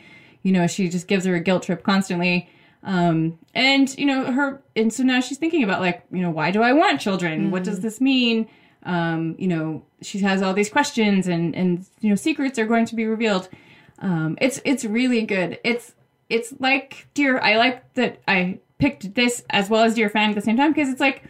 [0.44, 2.50] You know, she just gives her a guilt trip constantly.
[2.84, 6.52] Um, and, you know, her, and so now she's thinking about, like, you know, why
[6.52, 7.52] do I want children?
[7.52, 8.48] What does this mean?
[8.84, 12.86] Um, you know, she has all these questions and, and, you know, secrets are going
[12.86, 13.50] to be revealed.
[14.00, 15.60] Um, it's, it's really good.
[15.66, 15.94] It's,
[16.30, 20.36] it's like Dear, I like that I picked this as well as Dear Fang at
[20.36, 21.24] the same time because it's like,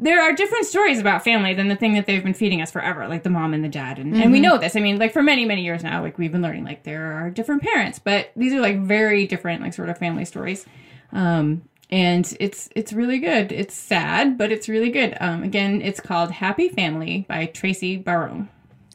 [0.00, 3.08] there are different stories about family than the thing that they've been feeding us forever,
[3.08, 3.98] like the mom and the dad.
[3.98, 4.76] And, and we know this.
[4.76, 7.30] I mean, like for many, many years now, like we've been learning, like there are
[7.30, 10.64] different parents, but these are like very different, like sort of family stories.
[11.12, 13.50] Um, and it's it's really good.
[13.50, 15.16] It's sad, but it's really good.
[15.20, 18.48] Um, again, it's called Happy Family by Tracy Barone.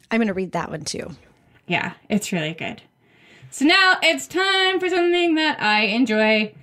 [0.10, 1.12] I'm going to read that one too.
[1.68, 2.82] Yeah, it's really good.
[3.50, 6.54] So now it's time for something that I enjoy,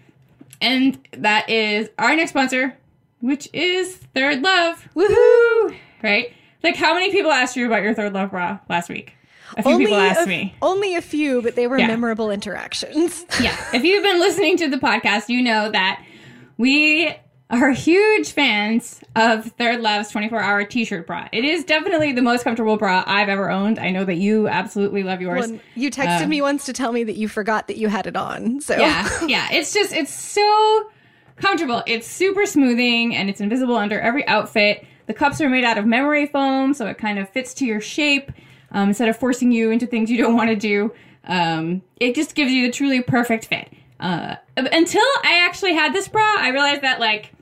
[0.60, 2.76] and that is our next sponsor,
[3.20, 4.76] which is ThirdLove.
[4.94, 5.76] Woohoo!
[6.02, 6.32] Right?
[6.62, 9.14] Like, how many people asked you about your ThirdLove bra last week?
[9.56, 10.54] A few people asked a, me.
[10.62, 11.88] Only a few, but they were Yeah.
[11.88, 13.24] memorable interactions.
[13.40, 13.56] Yeah.
[13.72, 16.04] If you've been listening to the podcast, you know that
[16.58, 17.14] we
[17.50, 21.28] are huge fans of ThirdLove's 24 hour t shirt bra.
[21.32, 23.78] It is definitely the most comfortable bra I've ever owned.
[23.78, 25.50] I know that you absolutely love yours.
[25.50, 28.06] Well, you texted um, me once to tell me that you forgot that you had
[28.06, 28.60] it on.
[28.60, 29.48] So yeah, yeah.
[29.50, 30.90] It's just it's so
[31.40, 31.82] comfortable.
[31.86, 34.86] It's super smoothing and it's invisible under every outfit.
[35.06, 37.80] The cups are made out of memory foam, so it kind of fits to your
[37.80, 38.30] shape
[38.70, 40.92] um, instead of forcing you into things you don't want to do.
[41.24, 43.72] Um, it just gives you the truly perfect fit.
[43.98, 47.32] Uh, until I actually had this bra, I realized that like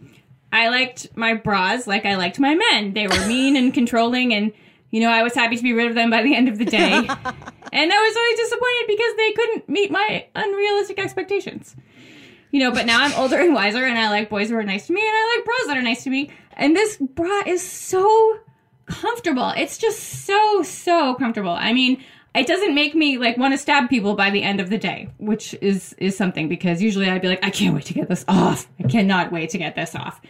[0.53, 2.95] I liked my bras like I liked my men.
[2.95, 4.53] They were mean and controlling, and
[4.91, 6.65] you know I was happy to be rid of them by the end of the
[6.65, 6.93] day.
[6.93, 11.77] and I was always disappointed because they couldn't meet my unrealistic expectations
[12.51, 14.87] you know, but now I'm older and wiser and I like boys who are nice
[14.87, 16.31] to me and I like bras that are nice to me.
[16.55, 18.39] And this bra is so
[18.87, 19.53] comfortable.
[19.57, 21.51] It's just so, so comfortable.
[21.51, 22.03] I mean,
[22.35, 25.11] it doesn't make me like want to stab people by the end of the day,
[25.19, 28.25] which is is something because usually I'd be like, I can't wait to get this
[28.29, 28.69] off.
[28.79, 30.21] I cannot wait to get this off.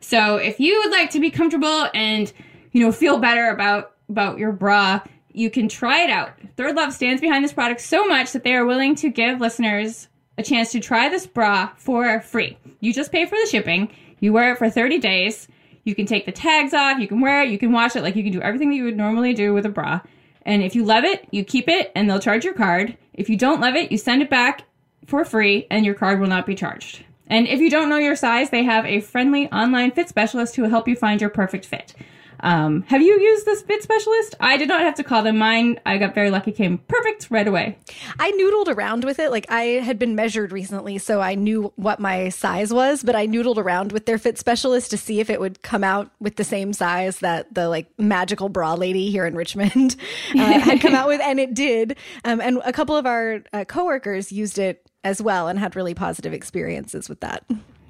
[0.00, 2.32] So if you would like to be comfortable and
[2.72, 5.00] you know feel better about about your bra,
[5.32, 6.30] you can try it out.
[6.56, 10.42] ThirdLove stands behind this product so much that they are willing to give listeners a
[10.42, 12.58] chance to try this bra for free.
[12.80, 13.90] You just pay for the shipping.
[14.20, 15.48] You wear it for 30 days.
[15.84, 16.98] You can take the tags off.
[16.98, 17.50] You can wear it.
[17.50, 18.02] You can wash it.
[18.02, 20.00] Like you can do everything that you would normally do with a bra.
[20.42, 22.96] And if you love it, you keep it and they'll charge your card.
[23.14, 24.64] If you don't love it, you send it back
[25.06, 27.04] for free and your card will not be charged.
[27.26, 30.62] And if you don't know your size, they have a friendly online fit specialist who
[30.62, 31.94] will help you find your perfect fit.
[32.40, 34.34] Um, have you used this fit specialist?
[34.40, 35.38] I did not have to call them.
[35.38, 37.78] Mine, I got very lucky, came perfect right away.
[38.18, 39.30] I noodled around with it.
[39.30, 43.26] Like I had been measured recently, so I knew what my size was, but I
[43.26, 46.44] noodled around with their fit specialist to see if it would come out with the
[46.44, 49.96] same size that the like magical bra lady here in Richmond
[50.34, 51.96] uh, had come out with, and it did.
[52.24, 55.94] Um, and a couple of our uh, coworkers used it as well and had really
[55.94, 57.44] positive experiences with that.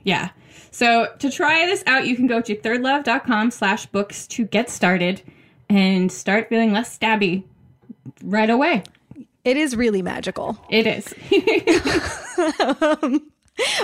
[0.07, 0.31] Yeah.
[0.71, 5.21] So to try this out, you can go to thirdlove.com slash books to get started
[5.69, 7.43] and start feeling less stabby
[8.23, 8.85] right away.
[9.45, 10.59] It is really magical.
[10.71, 11.13] It is.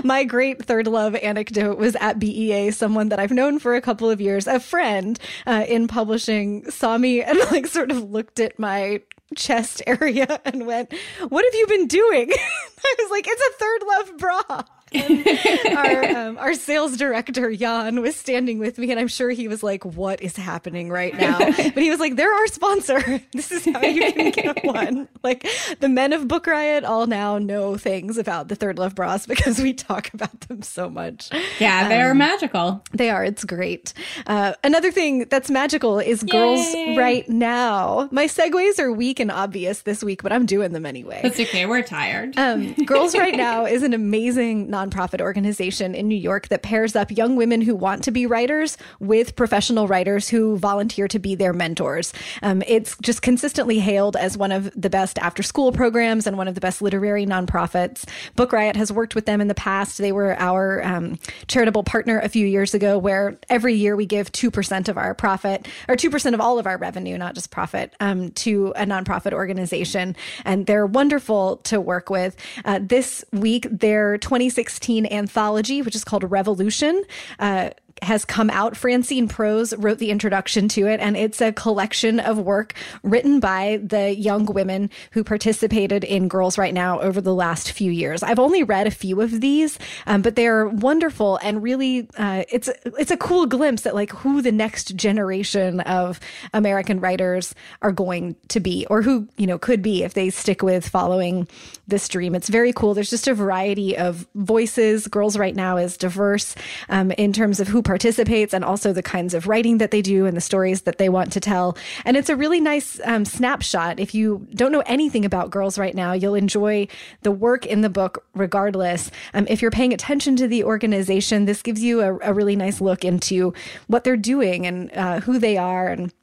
[0.04, 2.70] My great ThirdLove anecdote was at BEA.
[2.70, 6.98] Someone that I've known for a couple of years, a friend uh, in publishing, saw
[6.98, 9.00] me and like sort of looked at my
[9.34, 10.92] chest area and went,
[11.28, 12.30] What have you been doing?
[12.32, 14.62] I was like, It's a ThirdLove bra.
[15.76, 19.62] our um, our sales director Jan was standing with me, and I'm sure he was
[19.62, 21.38] like, "What is happening right now?"
[21.72, 23.22] But he was like, "They're our sponsor.
[23.32, 25.46] This is how you can get one." Like
[25.80, 29.72] the men of Book Riot all now know things about the ThirdLove bras because we
[29.72, 31.30] talk about them so much.
[31.58, 32.84] Yeah, they're um, magical.
[32.92, 33.24] They are.
[33.24, 33.94] It's great.
[34.26, 36.28] Uh, another thing that's magical is Yay.
[36.28, 38.08] Girls Write Now.
[38.10, 41.20] My segues are weak and obvious this week, but I'm doing them anyway.
[41.22, 41.66] That's okay.
[41.66, 42.36] We're tired.
[42.36, 47.10] Um, Girls Write Now is an amazing nonprofit organization in New York that pairs up
[47.10, 51.52] young women who want to be writers with professional writers who volunteer to be their
[51.52, 52.12] mentors.
[52.42, 56.48] Um, it's just consistently hailed as one of the best after school programs and one
[56.48, 58.08] of the best literary nonprofits.
[58.36, 59.98] Book Riot has worked with them in the past.
[59.98, 64.32] They were our um, charitable partner a few years ago, where every year we give
[64.32, 68.30] 2% of our profit, or 2% of all of our revenue, not just profit, um,
[68.32, 70.16] to a nonprofit organization.
[70.44, 72.36] And they're wonderful to work with.
[72.64, 77.04] Uh, this week, their 2016 2016 anthology, which is called Revolution.
[77.38, 77.70] Uh,
[78.02, 78.76] has come out.
[78.76, 83.80] Francine Prose wrote the introduction to it, and it's a collection of work written by
[83.82, 88.22] the young women who participated in Girls Write Now over the last few years.
[88.22, 92.68] I've only read a few of these, um, but they're wonderful and really, uh, it's
[92.98, 96.20] it's a cool glimpse at like who the next generation of
[96.52, 100.62] American writers are going to be, or who you know could be if they stick
[100.62, 101.46] with following
[101.86, 102.34] this dream.
[102.34, 102.94] It's very cool.
[102.94, 105.06] There's just a variety of voices.
[105.08, 106.54] Girls Write Now is diverse
[106.88, 110.24] um, in terms of who participates and also the kinds of writing that they do
[110.24, 111.76] and the stories that they want to tell.
[112.06, 114.00] And it's a really nice um, snapshot.
[114.00, 116.88] If you don't know anything about Girls Write Now, you'll enjoy
[117.20, 119.10] the work in the book regardless.
[119.34, 122.80] Um, if you're paying attention to the organization, this gives you a, a really nice
[122.80, 123.52] look into
[123.88, 126.14] what they're doing and uh, who they are and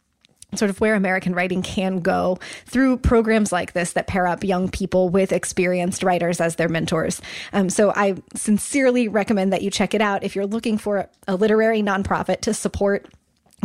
[0.56, 4.70] sort of where American writing can go through programs like this that pair up young
[4.70, 7.22] people with experienced writers as their mentors.
[7.54, 11.36] Um, so I sincerely recommend that you check it out if you're looking for a
[11.36, 13.08] literary nonprofit to support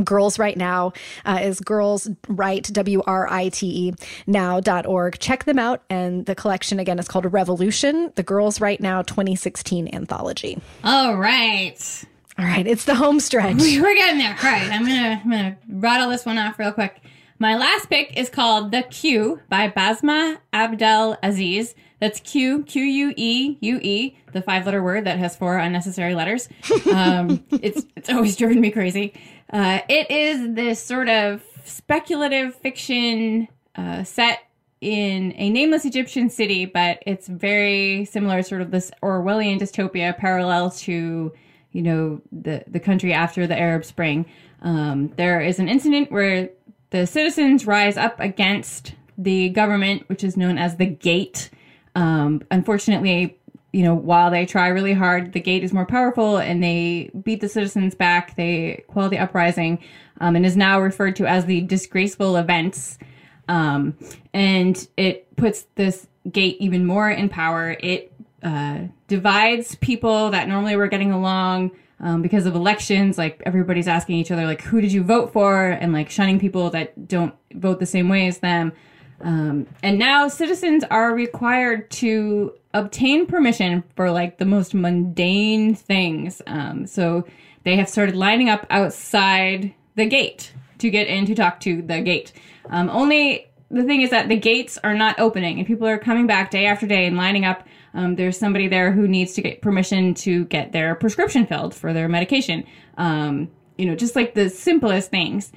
[0.03, 0.93] Girls Write Now
[1.25, 3.95] uh, is Girls Write, W R I T E,
[4.27, 5.19] now.org.
[5.19, 5.83] Check them out.
[5.89, 10.61] And the collection again is called Revolution, the Girls Write Now 2016 anthology.
[10.83, 12.05] All right.
[12.39, 13.57] All right, it's the home stretch.
[13.57, 14.37] We're getting there.
[14.37, 17.01] All right, I'm gonna I'm gonna rattle this one off real quick.
[17.39, 21.75] My last pick is called The Queue by Basma Abdel Aziz.
[22.01, 26.15] That's Q Q U E U E, the five letter word that has four unnecessary
[26.15, 26.49] letters.
[26.93, 29.15] Um, it's it's always driven me crazy.
[29.53, 34.41] Uh, it is this sort of speculative fiction uh, set
[34.81, 40.71] in a nameless Egyptian city, but it's very similar, sort of this Orwellian dystopia parallel
[40.71, 41.33] to
[41.75, 44.25] you know the the country after the Arab Spring.
[44.63, 46.49] Um, there is an incident where
[46.89, 51.51] the citizens rise up against the government, which is known as the Gate.
[51.95, 53.39] Um, unfortunately,
[53.73, 57.41] you know, while they try really hard, the Gate is more powerful, and they beat
[57.41, 58.37] the citizens back.
[58.37, 59.81] They quell the uprising,
[60.21, 62.99] um, and is now referred to as the disgraceful events.
[63.49, 63.99] Um,
[64.33, 67.77] and it puts this Gate even more in power.
[67.81, 68.14] It
[68.45, 73.19] uh, divides people that normally were getting along um, because of elections.
[73.19, 75.71] Like everybody's asking each other, like, who did you vote for?
[75.71, 78.73] And like shunning people that don't vote the same way as them.
[79.21, 86.43] Um, and now citizens are required to obtain permission for like the most mundane things.
[86.47, 87.25] Um, so
[87.63, 92.03] they have started lining up outside the gate to get in to talk to the
[92.03, 92.33] gate.
[92.69, 96.27] Um, only the thing is that the gates are not opening and people are coming
[96.27, 99.63] back day after day and lining up um, there's somebody there who needs to get
[99.63, 102.67] permission to get their prescription filled for their medication.
[102.99, 105.53] Um, you know, just like the simplest things.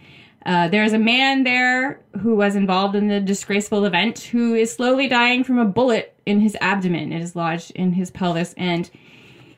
[0.46, 5.08] Uh, there's a man there who was involved in the disgraceful event who is slowly
[5.08, 7.12] dying from a bullet in his abdomen.
[7.12, 8.90] It is lodged in his pelvis, and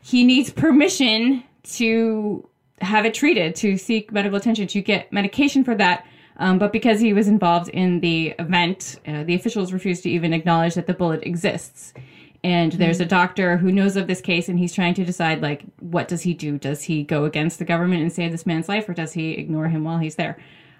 [0.01, 2.47] he needs permission to
[2.81, 6.05] have it treated, to seek medical attention, to get medication for that.
[6.37, 10.33] Um, but because he was involved in the event, uh, the officials refused to even
[10.33, 11.93] acknowledge that the bullet exists
[12.43, 13.03] and there's mm-hmm.
[13.03, 16.21] a doctor who knows of this case and he's trying to decide like what does
[16.21, 16.57] he do?
[16.57, 19.67] Does he go against the government and save this man's life or does he ignore
[19.67, 20.37] him while he's there?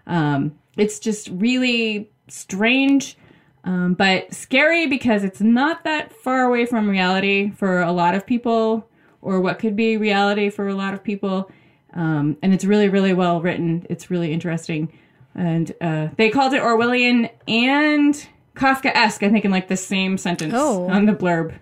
[0.08, 3.18] Um, it's just really strange
[3.66, 8.26] um, but scary because it's not that far away from reality for a lot of
[8.26, 8.88] people
[9.22, 11.52] or what could be reality for a lot of people.
[11.94, 13.86] Um, and it's really really well written.
[13.90, 14.92] It's really interesting.
[15.36, 18.28] And uh, they called it orwellian and
[18.60, 20.90] Kafka esque, I think, in like the same sentence oh.
[20.90, 21.58] on the blurb.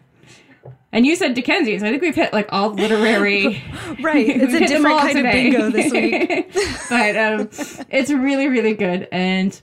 [0.91, 3.61] And you said Dickensian, so I think we've hit like all literary.
[4.01, 5.27] right, it's a different kind today.
[5.27, 6.53] of bingo this week.
[6.89, 9.61] but um, it's really, really good, and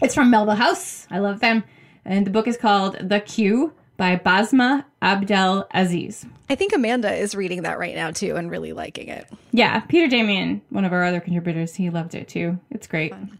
[0.00, 1.08] it's from Melville House.
[1.10, 1.64] I love them,
[2.04, 6.24] and the book is called The Queue by Basma Abdel Aziz.
[6.48, 9.26] I think Amanda is reading that right now too and really liking it.
[9.52, 12.58] Yeah, Peter Damian, one of our other contributors, he loved it too.
[12.70, 13.12] It's great.
[13.12, 13.38] Fun.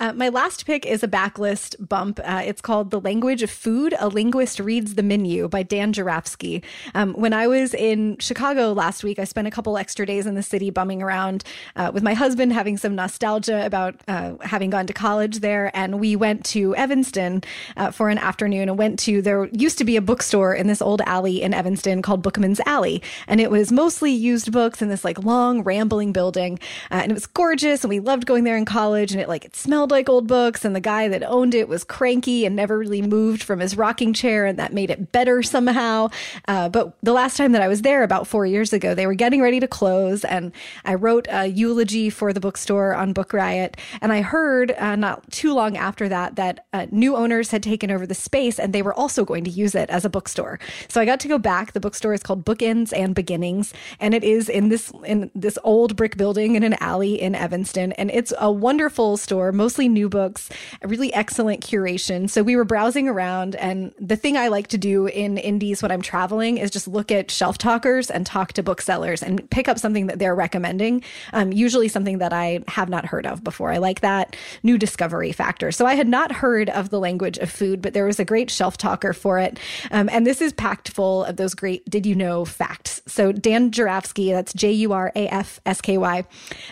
[0.00, 2.20] Uh, my last pick is a backlist bump.
[2.24, 6.62] Uh, it's called The Language of Food A Linguist Reads the Menu by Dan Jurafsky.
[6.94, 10.34] Um, when I was in Chicago last week, I spent a couple extra days in
[10.34, 11.44] the city bumming around
[11.76, 15.70] uh, with my husband, having some nostalgia about uh, having gone to college there.
[15.74, 17.42] And we went to Evanston
[17.76, 20.82] uh, for an afternoon and went to, there used to be a bookstore in this
[20.82, 23.02] old alley in Evanston called Bookman's Alley.
[23.28, 26.58] And it was mostly used books in this like long, rambling building.
[26.90, 27.84] Uh, and it was gorgeous.
[27.84, 29.12] And we loved going there in college.
[29.12, 31.68] And it like, it smelled smelled like old books, and the guy that owned it
[31.68, 35.42] was cranky and never really moved from his rocking chair, and that made it better
[35.42, 36.08] somehow.
[36.48, 39.14] Uh, but the last time that I was there, about four years ago, they were
[39.14, 40.52] getting ready to close, and
[40.86, 45.30] I wrote a eulogy for the bookstore on Book Riot, and I heard uh, not
[45.30, 48.82] too long after that that uh, new owners had taken over the space, and they
[48.82, 50.58] were also going to use it as a bookstore.
[50.88, 51.72] So I got to go back.
[51.72, 55.94] The bookstore is called Bookends and Beginnings, and it is in this in this old
[55.94, 59.52] brick building in an alley in Evanston, and it's a wonderful store.
[59.52, 60.48] Most mostly new books,
[60.84, 62.30] really excellent curation.
[62.30, 65.90] So we were browsing around, and the thing I like to do in indies when
[65.90, 69.80] I'm traveling is just look at shelf talkers and talk to booksellers and pick up
[69.80, 71.02] something that they're recommending.
[71.32, 73.72] Um, usually something that I have not heard of before.
[73.72, 75.72] I like that new discovery factor.
[75.72, 78.52] So I had not heard of the language of food, but there was a great
[78.52, 79.58] shelf talker for it.
[79.90, 83.02] Um, and this is packed full of those great did you know facts.
[83.06, 86.22] So Dan Jurafsky, that's J U R A F S K Y,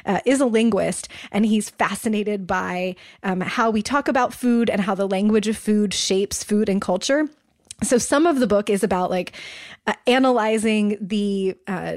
[0.06, 2.91] uh, is a linguist, and he's fascinated by
[3.22, 6.80] um, how we talk about food and how the language of food shapes food and
[6.80, 7.28] culture.
[7.82, 9.32] So some of the book is about like
[9.86, 11.96] uh, analyzing the uh,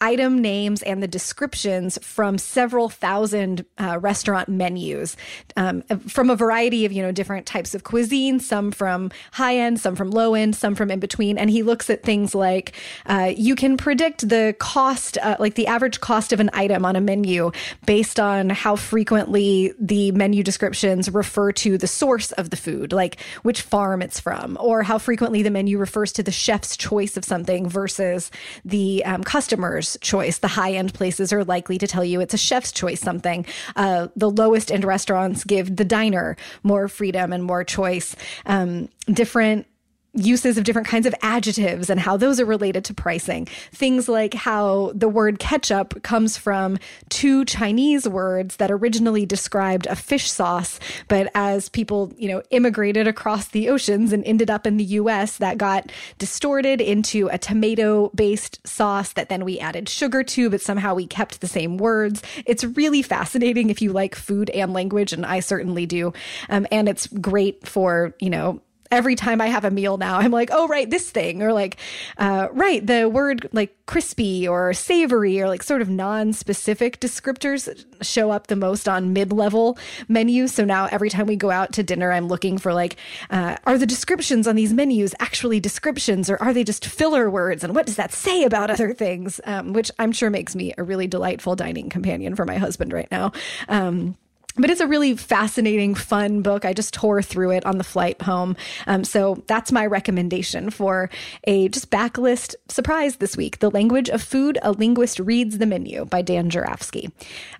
[0.00, 5.16] item names and the descriptions from several thousand uh, restaurant menus
[5.56, 9.78] um, from a variety of you know different types of cuisine some from high end
[9.78, 11.36] some from low end some from in between.
[11.36, 12.72] And he looks at things like
[13.06, 16.96] uh, you can predict the cost uh, like the average cost of an item on
[16.96, 17.52] a menu
[17.84, 23.20] based on how frequently the menu descriptions refer to the source of the food like
[23.42, 27.24] which farm it's from or how frequently the menu refers to the chef's choice of
[27.24, 28.30] something versus
[28.64, 30.38] the um, customer's choice.
[30.38, 33.46] The high end places are likely to tell you it's a chef's choice something.
[33.76, 38.14] Uh, the lowest end restaurants give the diner more freedom and more choice.
[38.46, 39.66] Um, different
[40.14, 43.46] uses of different kinds of adjectives and how those are related to pricing.
[43.72, 49.94] Things like how the word ketchup comes from two Chinese words that originally described a
[49.94, 54.76] fish sauce, but as people, you know, immigrated across the oceans and ended up in
[54.76, 60.22] the US, that got distorted into a tomato based sauce that then we added sugar
[60.24, 62.22] to, but somehow we kept the same words.
[62.46, 66.12] It's really fascinating if you like food and language, and I certainly do.
[66.48, 70.30] Um, and it's great for, you know, every time I have a meal now, I'm
[70.30, 71.76] like, oh, right, this thing, or like,
[72.18, 77.84] uh, right, the word like crispy or savory or like sort of non specific descriptors
[78.02, 79.78] show up the most on mid level
[80.08, 80.52] menus.
[80.52, 82.96] So now every time we go out to dinner, I'm looking for like,
[83.30, 87.64] uh, are the descriptions on these menus actually descriptions or are they just filler words?
[87.64, 89.40] And what does that say about other things?
[89.44, 93.10] Um, which I'm sure makes me a really delightful dining companion for my husband right
[93.10, 93.32] now.
[93.68, 94.16] Um,
[94.56, 96.64] but it's a really fascinating, fun book.
[96.64, 98.56] I just tore through it on the flight home.
[98.86, 101.08] Um, so that's my recommendation for
[101.44, 106.04] a just backlist surprise this week The Language of Food A Linguist Reads the Menu
[106.04, 107.12] by Dan Jurafsky.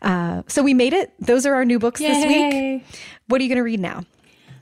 [0.02, 1.12] Uh, so we made it.
[1.20, 2.08] Those are our new books Yay.
[2.08, 3.00] this week.
[3.28, 4.04] What are you going to read now?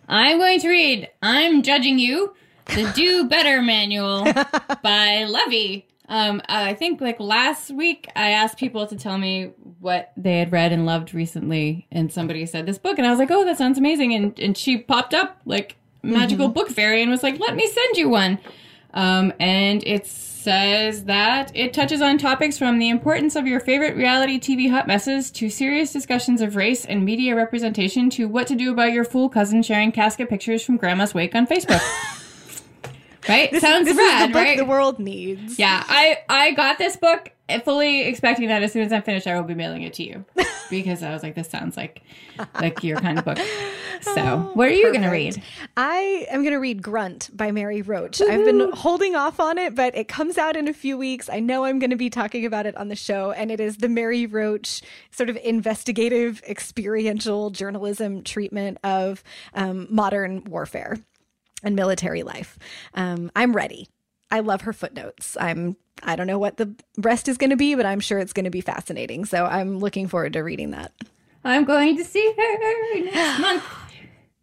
[0.09, 2.35] I'm going to read I'm Judging You,
[2.66, 5.85] the Do Better Manual by Luvvie.
[6.09, 10.50] Um, I think like last week I asked people to tell me what they had
[10.50, 13.59] read and loved recently, and somebody said this book, and I was like, "Oh, that
[13.59, 16.54] sounds amazing!" And and she popped up like magical mm-hmm.
[16.54, 18.38] book fairy and was like, "Let me send you one."
[18.94, 23.96] Um, and it says that it touches on topics from the importance of your favorite
[23.96, 28.54] reality TV hot messes to serious discussions of race and media representation to what to
[28.54, 31.82] do about your fool cousin sharing casket pictures from grandma's wake on Facebook.
[33.29, 33.51] right?
[33.51, 34.59] This, Sounds this rad, is the book right?
[34.59, 35.59] the world needs.
[35.59, 37.33] Yeah, I I got this book
[37.64, 40.24] fully expecting that as soon as I'm finished, I will be mailing it to you
[40.70, 42.03] because I was like, this sounds like
[42.61, 43.39] like your kind of book.
[44.01, 45.43] So, oh, what are you going to read?
[45.76, 48.20] I am going to read Grunt by Mary Roach.
[48.20, 48.33] Woo-hoo.
[48.33, 51.29] I've been holding off on it, but it comes out in a few weeks.
[51.29, 53.79] I know I'm going to be talking about it on the show, and it is
[53.79, 59.24] the Mary Roach sort of investigative, experiential journalism treatment of
[59.55, 60.97] um, modern warfare
[61.62, 62.59] and military life.
[62.94, 63.88] Um, I'm ready.
[64.30, 65.36] I love her footnotes.
[65.40, 68.32] I'm I don't know what the rest is going to be, but I'm sure it's
[68.32, 69.24] going to be fascinating.
[69.24, 70.92] So I'm looking forward to reading that.
[71.44, 73.64] I'm going to see her next month.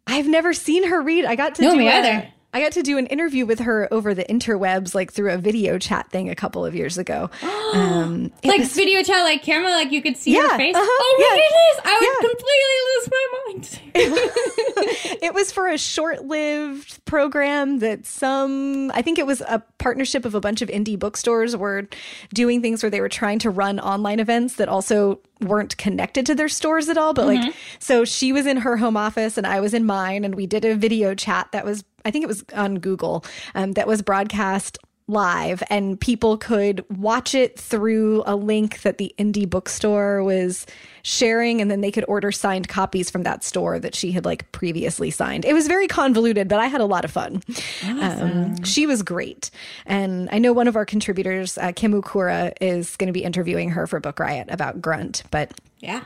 [0.06, 1.24] I've never seen her read.
[1.24, 2.28] I got to No, do me a- either.
[2.56, 5.78] I got to do an interview with her over the interwebs, like through a video
[5.78, 7.28] chat thing a couple of years ago.
[7.74, 10.74] Um, Like was- video chat, like camera, like you could see her face.
[10.74, 12.28] uh-huh, oh my yeah, goodness, I would yeah.
[12.30, 15.18] completely lose my mind.
[15.22, 20.34] it was for a short-lived program that some I think it was a partnership of
[20.34, 21.88] a bunch of indie bookstores were
[22.32, 26.34] doing things where they were trying to run online events that also weren't connected to
[26.34, 29.60] their stores at all but like so she was in her home office and I
[29.60, 32.44] was in mine and we did a video chat that was I think it was
[32.54, 34.78] on Google um, that was broadcast
[35.08, 40.66] live and people could watch it through a link that the indie bookstore was
[41.02, 44.50] sharing and then they could order signed copies from that store that she had like
[44.50, 45.44] previously signed.
[45.44, 47.40] It was very convoluted but i had a lot of fun.
[47.84, 49.50] Um, she was great.
[49.84, 53.70] And i know one of our contributors uh, kim ukura is going to be interviewing
[53.70, 56.02] her for book riot about grunt but yeah.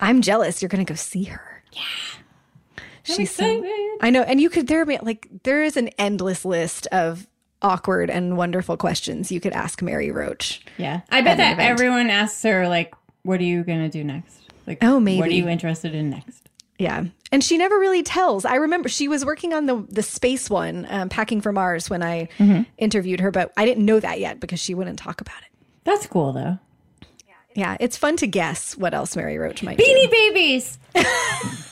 [0.00, 0.60] i'm jealous.
[0.60, 1.62] You're going to go see her.
[1.72, 2.21] Yeah
[3.02, 3.98] she's so excited.
[4.00, 7.26] I know, and you could there be like there is an endless list of
[7.60, 10.64] awkward and wonderful questions you could ask Mary Roach.
[10.78, 11.02] Yeah.
[11.10, 12.92] I bet that everyone asks her, like,
[13.22, 14.40] what are you going to do next?
[14.66, 15.20] Like, Oh, maybe.
[15.20, 16.48] What are you interested in next?
[16.78, 18.44] Yeah, and she never really tells.
[18.44, 22.02] I remember she was working on the the space one, um, packing for Mars, when
[22.02, 22.28] I
[22.78, 25.48] interviewed her, but I didn't know that yet because she wouldn't talk about it.
[25.84, 26.58] That's cool, though.
[27.54, 29.84] Yeah, it's fun to guess what else Mary Roach might do.
[29.84, 30.78] Beanie Babies.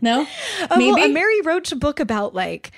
[0.00, 0.26] no?
[0.70, 0.92] Oh, Maybe?
[0.92, 2.72] well, a Mary Roach book about like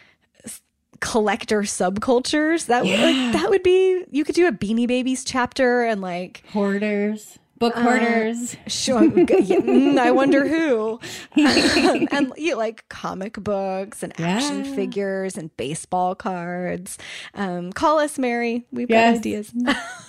[1.01, 2.67] collector subcultures.
[2.67, 6.43] That would like, that would be you could do a Beanie Babies chapter and like
[6.53, 7.39] hoarders.
[7.59, 8.57] Book Uh, hoarders.
[8.69, 9.03] Sure.
[9.03, 11.01] yeah, mm, I wonder who.
[11.37, 14.75] and you know, like comic books and action Yeah.
[14.75, 16.99] figures and baseball cards.
[17.35, 18.65] Um, call us, Mary.
[18.71, 19.15] We've Yes.
[19.15, 19.53] got ideas.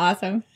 [0.00, 0.44] awesome.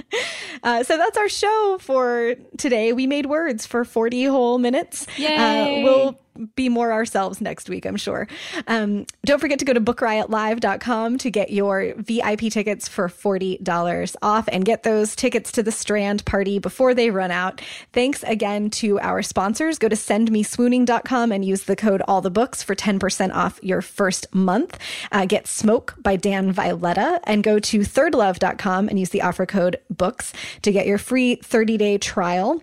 [0.63, 2.95] Uh, so that's our show for today.
[2.95, 5.07] We made words for 40 whole minutes.
[5.19, 5.83] Yay.
[5.83, 6.19] Uh, we'll
[6.57, 8.27] be more ourselves next week, I'm sure.
[8.67, 14.49] Um, don't forget to go to bookriotlive.com to get your VIP tickets for $40 off
[14.49, 17.61] and get those tickets to the Strand party before they run out.
[17.93, 19.79] Thanks again to our sponsors.
[19.79, 24.33] Go to sendmeswooning.com and use the code all the books for 10% off your first
[24.35, 24.79] month.
[25.13, 29.77] Uh, get Smoke by Dan Vyleta and go to thirdlove.com and use the offer code
[29.91, 30.33] books
[30.63, 32.63] to get your free 30 day trial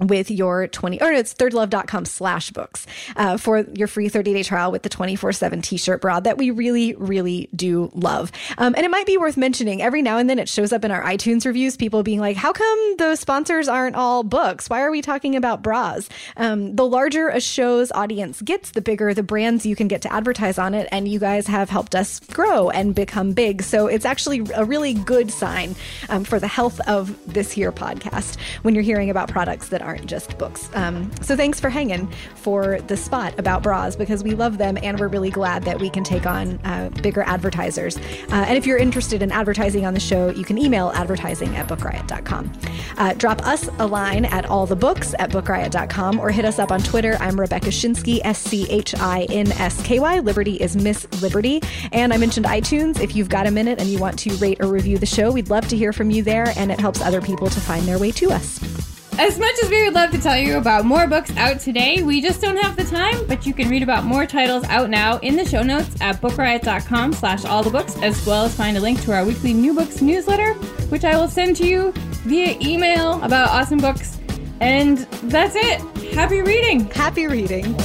[0.00, 2.86] with your 20 or it's thirdlove.com slash books
[3.16, 6.50] uh, for your free 30 day trial with the 24 7 t-shirt bra that we
[6.50, 8.30] really really do love.
[8.56, 10.90] Um, and it might be worth mentioning every now and then it shows up in
[10.90, 14.70] our itunes reviews people being like how come the sponsors aren't all books?
[14.70, 16.08] Why are we talking about bras?
[16.36, 20.12] Um, the larger a show's audience gets the bigger the brands you can get to
[20.12, 23.62] advertise on it and you guys have helped us grow and become big.
[23.62, 25.74] So it's actually a really good sign
[26.08, 30.06] um, for the health of this here podcast when you're hearing about products that aren't
[30.06, 30.70] just books.
[30.74, 35.00] Um, so thanks for hanging for the spot about bras because we love them and
[35.00, 37.96] we're really glad that we can take on uh, bigger advertisers.
[37.96, 41.66] Uh, and if you're interested in advertising on the show, you can email advertising at
[41.68, 42.52] bookriot.com.
[42.98, 47.16] Uh, drop us a line at allthebooks at bookriot.com or hit us up on Twitter.
[47.18, 50.18] I'm Rebecca Schinsky, S C H I N S K Y.
[50.18, 51.62] Liberty is Miss Liberty.
[51.92, 53.00] And I mentioned iTunes.
[53.00, 55.48] If you've got a minute and you want to rate or review the show, we'd
[55.48, 58.10] love to hear from you there and it helps other people to find their way
[58.12, 58.97] to us.
[59.18, 62.20] As much as we would love to tell you about more books out today, we
[62.20, 65.34] just don't have the time, but you can read about more titles out now in
[65.34, 69.02] the show notes at bookriot.com slash all the books, as well as find a link
[69.02, 70.54] to our weekly new books newsletter,
[70.90, 71.90] which I will send to you
[72.26, 74.20] via email about awesome books.
[74.60, 75.80] And that's it.
[76.14, 76.88] Happy reading!
[76.90, 77.76] Happy reading.